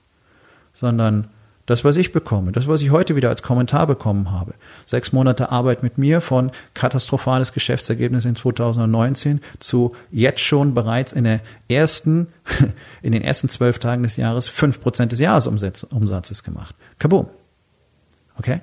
sondern 0.73 1.29
das, 1.69 1.85
was 1.85 1.97
ich 1.97 2.11
bekomme, 2.11 2.51
das, 2.51 2.67
was 2.67 2.81
ich 2.81 2.89
heute 2.89 3.15
wieder 3.15 3.29
als 3.29 3.43
Kommentar 3.43 3.85
bekommen 3.85 4.31
habe. 4.31 4.55
Sechs 4.87 5.13
Monate 5.13 5.51
Arbeit 5.51 5.83
mit 5.83 5.99
mir 5.99 6.19
von 6.19 6.49
katastrophales 6.73 7.53
Geschäftsergebnis 7.53 8.25
in 8.25 8.35
2019 8.35 9.39
zu 9.59 9.95
jetzt 10.09 10.39
schon 10.41 10.73
bereits 10.73 11.13
in 11.13 11.25
der 11.25 11.41
ersten, 11.69 12.29
in 13.03 13.11
den 13.11 13.21
ersten 13.21 13.49
zwölf 13.49 13.77
Tagen 13.77 14.01
des 14.01 14.15
Jahres 14.15 14.47
fünf 14.47 14.81
Prozent 14.81 15.11
des 15.11 15.19
Jahresumsatzes 15.19 16.43
gemacht. 16.43 16.73
Kaboom. 16.97 17.27
Okay? 18.39 18.61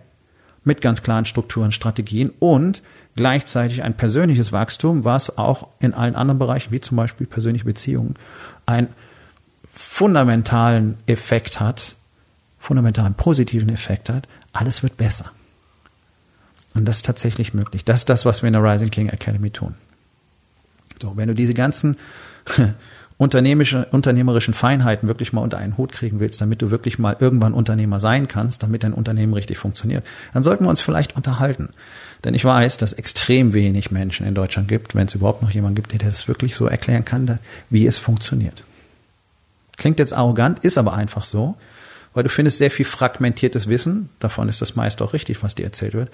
Mit 0.64 0.80
ganz 0.80 1.04
klaren 1.04 1.26
Strukturen, 1.26 1.70
Strategien 1.70 2.32
und 2.40 2.82
gleichzeitig 3.14 3.84
ein 3.84 3.96
persönliches 3.96 4.50
Wachstum, 4.50 5.04
was 5.04 5.38
auch 5.38 5.68
in 5.78 5.94
allen 5.94 6.16
anderen 6.16 6.40
Bereichen, 6.40 6.72
wie 6.72 6.80
zum 6.80 6.96
Beispiel 6.96 7.28
persönliche 7.28 7.66
Beziehungen, 7.66 8.16
einen 8.66 8.88
fundamentalen 9.62 10.96
Effekt 11.06 11.60
hat, 11.60 11.94
fundamentalen 12.66 13.14
positiven 13.14 13.68
Effekt 13.68 14.08
hat, 14.08 14.26
alles 14.52 14.82
wird 14.82 14.96
besser. 14.96 15.30
Und 16.74 16.84
das 16.84 16.96
ist 16.96 17.06
tatsächlich 17.06 17.54
möglich. 17.54 17.84
Das 17.84 18.00
ist 18.00 18.10
das, 18.10 18.26
was 18.26 18.42
wir 18.42 18.48
in 18.48 18.54
der 18.54 18.62
Rising 18.62 18.90
King 18.90 19.08
Academy 19.08 19.50
tun. 19.50 19.74
So, 21.00 21.16
wenn 21.16 21.28
du 21.28 21.34
diese 21.34 21.54
ganzen 21.54 21.96
unternehmerischen 23.18 24.52
Feinheiten 24.52 25.08
wirklich 25.08 25.32
mal 25.32 25.42
unter 25.42 25.58
einen 25.58 25.78
Hut 25.78 25.92
kriegen 25.92 26.18
willst, 26.18 26.40
damit 26.40 26.60
du 26.60 26.72
wirklich 26.72 26.98
mal 26.98 27.16
irgendwann 27.20 27.54
Unternehmer 27.54 28.00
sein 28.00 28.26
kannst, 28.26 28.64
damit 28.64 28.82
dein 28.82 28.92
Unternehmen 28.92 29.32
richtig 29.32 29.58
funktioniert, 29.58 30.04
dann 30.34 30.42
sollten 30.42 30.64
wir 30.64 30.70
uns 30.70 30.80
vielleicht 30.80 31.14
unterhalten. 31.14 31.68
Denn 32.24 32.34
ich 32.34 32.44
weiß, 32.44 32.78
dass 32.78 32.94
extrem 32.94 33.54
wenig 33.54 33.92
Menschen 33.92 34.26
in 34.26 34.34
Deutschland 34.34 34.66
gibt, 34.66 34.96
wenn 34.96 35.06
es 35.06 35.14
überhaupt 35.14 35.42
noch 35.42 35.50
jemanden 35.50 35.76
gibt, 35.76 35.92
der 35.92 36.00
das 36.00 36.26
wirklich 36.26 36.56
so 36.56 36.66
erklären 36.66 37.04
kann, 37.04 37.38
wie 37.70 37.86
es 37.86 37.96
funktioniert. 37.96 38.64
Klingt 39.76 40.00
jetzt 40.00 40.12
arrogant, 40.12 40.58
ist 40.58 40.78
aber 40.78 40.94
einfach 40.94 41.24
so 41.24 41.56
weil 42.16 42.22
du 42.22 42.30
findest 42.30 42.56
sehr 42.56 42.70
viel 42.70 42.86
fragmentiertes 42.86 43.68
Wissen. 43.68 44.08
Davon 44.20 44.48
ist 44.48 44.62
das 44.62 44.74
meist 44.74 45.02
auch 45.02 45.12
richtig, 45.12 45.42
was 45.42 45.54
dir 45.54 45.64
erzählt 45.64 45.92
wird. 45.92 46.10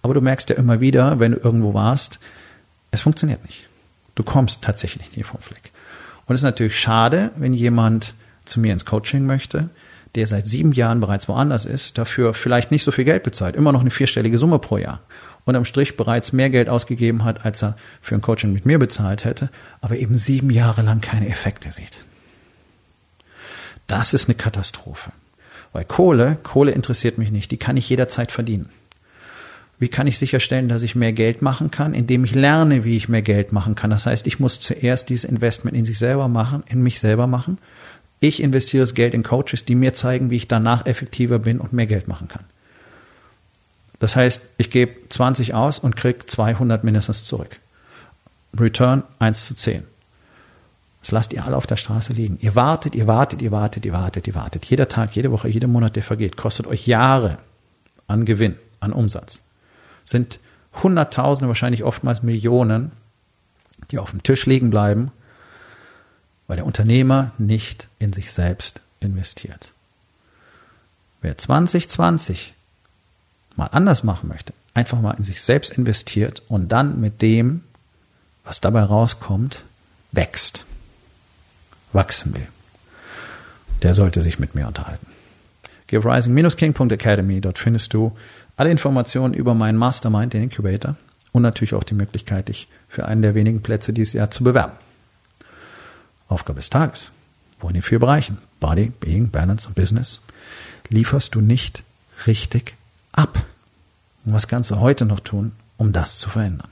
Aber 0.00 0.14
du 0.14 0.22
merkst 0.22 0.48
ja 0.48 0.56
immer 0.56 0.80
wieder, 0.80 1.20
wenn 1.20 1.32
du 1.32 1.38
irgendwo 1.38 1.74
warst, 1.74 2.20
es 2.90 3.02
funktioniert 3.02 3.44
nicht. 3.44 3.68
Du 4.14 4.22
kommst 4.22 4.62
tatsächlich 4.62 5.14
nie 5.14 5.24
vom 5.24 5.42
Fleck. 5.42 5.70
Und 6.24 6.36
es 6.36 6.40
ist 6.40 6.44
natürlich 6.44 6.80
schade, 6.80 7.32
wenn 7.36 7.52
jemand 7.52 8.14
zu 8.46 8.60
mir 8.60 8.72
ins 8.72 8.86
Coaching 8.86 9.26
möchte, 9.26 9.68
der 10.14 10.26
seit 10.26 10.46
sieben 10.46 10.72
Jahren 10.72 11.00
bereits 11.00 11.28
woanders 11.28 11.66
ist, 11.66 11.98
dafür 11.98 12.32
vielleicht 12.32 12.70
nicht 12.70 12.82
so 12.82 12.90
viel 12.90 13.04
Geld 13.04 13.22
bezahlt, 13.22 13.54
immer 13.54 13.72
noch 13.72 13.82
eine 13.82 13.90
vierstellige 13.90 14.38
Summe 14.38 14.58
pro 14.58 14.78
Jahr 14.78 15.00
und 15.44 15.54
am 15.54 15.66
Strich 15.66 15.98
bereits 15.98 16.32
mehr 16.32 16.48
Geld 16.48 16.70
ausgegeben 16.70 17.24
hat, 17.24 17.44
als 17.44 17.62
er 17.62 17.76
für 18.00 18.14
ein 18.14 18.22
Coaching 18.22 18.54
mit 18.54 18.64
mir 18.64 18.78
bezahlt 18.78 19.26
hätte, 19.26 19.50
aber 19.82 19.96
eben 19.96 20.16
sieben 20.16 20.48
Jahre 20.48 20.80
lang 20.80 21.02
keine 21.02 21.28
Effekte 21.28 21.72
sieht. 21.72 22.04
Das 23.86 24.14
ist 24.14 24.30
eine 24.30 24.36
Katastrophe. 24.36 25.12
Weil 25.72 25.84
Kohle, 25.84 26.38
Kohle 26.42 26.72
interessiert 26.72 27.18
mich 27.18 27.30
nicht, 27.30 27.50
die 27.50 27.56
kann 27.56 27.76
ich 27.76 27.88
jederzeit 27.88 28.30
verdienen. 28.30 28.68
Wie 29.78 29.88
kann 29.88 30.06
ich 30.06 30.18
sicherstellen, 30.18 30.68
dass 30.68 30.84
ich 30.84 30.94
mehr 30.94 31.12
Geld 31.12 31.42
machen 31.42 31.72
kann, 31.72 31.92
indem 31.92 32.24
ich 32.24 32.34
lerne, 32.34 32.84
wie 32.84 32.96
ich 32.96 33.08
mehr 33.08 33.22
Geld 33.22 33.52
machen 33.52 33.74
kann? 33.74 33.90
Das 33.90 34.06
heißt, 34.06 34.28
ich 34.28 34.38
muss 34.38 34.60
zuerst 34.60 35.08
dieses 35.08 35.24
Investment 35.24 35.76
in 35.76 35.84
sich 35.84 35.98
selber 35.98 36.28
machen, 36.28 36.62
in 36.68 36.82
mich 36.82 37.00
selber 37.00 37.26
machen. 37.26 37.58
Ich 38.20 38.40
investiere 38.40 38.84
das 38.84 38.94
Geld 38.94 39.14
in 39.14 39.24
Coaches, 39.24 39.64
die 39.64 39.74
mir 39.74 39.94
zeigen, 39.94 40.30
wie 40.30 40.36
ich 40.36 40.46
danach 40.46 40.86
effektiver 40.86 41.40
bin 41.40 41.58
und 41.58 41.72
mehr 41.72 41.86
Geld 41.86 42.06
machen 42.06 42.28
kann. 42.28 42.44
Das 43.98 44.14
heißt, 44.14 44.42
ich 44.58 44.70
gebe 44.70 45.08
20 45.08 45.54
aus 45.54 45.80
und 45.80 45.96
kriege 45.96 46.26
200 46.26 46.84
mindestens 46.84 47.24
zurück. 47.24 47.58
Return 48.58 49.02
1 49.18 49.46
zu 49.46 49.56
10. 49.56 49.84
Das 51.02 51.10
lasst 51.10 51.32
ihr 51.32 51.44
alle 51.44 51.56
auf 51.56 51.66
der 51.66 51.76
Straße 51.76 52.12
liegen. 52.12 52.38
Ihr 52.40 52.54
wartet, 52.54 52.94
ihr 52.94 53.08
wartet, 53.08 53.42
ihr 53.42 53.50
wartet, 53.50 53.84
ihr 53.84 53.92
wartet, 53.92 54.28
ihr 54.28 54.36
wartet. 54.36 54.64
Jeder 54.66 54.88
Tag, 54.88 55.16
jede 55.16 55.32
Woche, 55.32 55.48
jeder 55.48 55.66
Monat, 55.66 55.96
der 55.96 56.04
vergeht, 56.04 56.36
kostet 56.36 56.68
euch 56.68 56.86
Jahre 56.86 57.38
an 58.06 58.24
Gewinn, 58.24 58.54
an 58.78 58.92
Umsatz. 58.92 59.42
Sind 60.04 60.38
Hunderttausende, 60.80 61.48
wahrscheinlich 61.48 61.82
oftmals 61.82 62.22
Millionen, 62.22 62.92
die 63.90 63.98
auf 63.98 64.12
dem 64.12 64.22
Tisch 64.22 64.46
liegen 64.46 64.70
bleiben, 64.70 65.10
weil 66.46 66.56
der 66.56 66.66
Unternehmer 66.66 67.32
nicht 67.36 67.88
in 67.98 68.12
sich 68.12 68.30
selbst 68.30 68.80
investiert. 69.00 69.72
Wer 71.20 71.36
2020 71.36 72.54
mal 73.56 73.66
anders 73.66 74.04
machen 74.04 74.28
möchte, 74.28 74.54
einfach 74.72 75.00
mal 75.00 75.14
in 75.18 75.24
sich 75.24 75.42
selbst 75.42 75.72
investiert 75.72 76.42
und 76.48 76.68
dann 76.70 77.00
mit 77.00 77.22
dem, 77.22 77.64
was 78.44 78.60
dabei 78.60 78.84
rauskommt, 78.84 79.64
wächst 80.12 80.64
wachsen 81.92 82.34
will, 82.34 82.48
der 83.82 83.94
sollte 83.94 84.22
sich 84.22 84.38
mit 84.38 84.54
mir 84.54 84.66
unterhalten. 84.66 85.06
Geh 85.86 85.98
auf 85.98 86.06
rising-king.academy, 86.06 87.40
dort 87.40 87.58
findest 87.58 87.92
du 87.94 88.16
alle 88.56 88.70
Informationen 88.70 89.34
über 89.34 89.54
meinen 89.54 89.78
Mastermind, 89.78 90.32
den 90.32 90.44
Incubator 90.44 90.96
und 91.32 91.42
natürlich 91.42 91.74
auch 91.74 91.84
die 91.84 91.94
Möglichkeit, 91.94 92.48
dich 92.48 92.68
für 92.88 93.06
einen 93.06 93.22
der 93.22 93.34
wenigen 93.34 93.62
Plätze 93.62 93.92
dieses 93.92 94.12
Jahr 94.14 94.30
zu 94.30 94.44
bewerben. 94.44 94.74
Aufgabe 96.28 96.60
des 96.60 96.70
Tages. 96.70 97.10
wo 97.60 97.68
in 97.68 97.74
den 97.74 97.82
vier 97.82 98.00
Bereichen 98.00 98.38
Body, 98.58 98.92
Being, 98.98 99.30
Balance 99.30 99.68
und 99.68 99.76
Business 99.76 100.20
lieferst 100.88 101.34
du 101.34 101.40
nicht 101.40 101.84
richtig 102.26 102.74
ab. 103.12 103.46
Und 104.24 104.32
was 104.32 104.48
kannst 104.48 104.72
du 104.72 104.80
heute 104.80 105.04
noch 105.04 105.20
tun, 105.20 105.52
um 105.76 105.92
das 105.92 106.18
zu 106.18 106.28
verändern? 106.28 106.71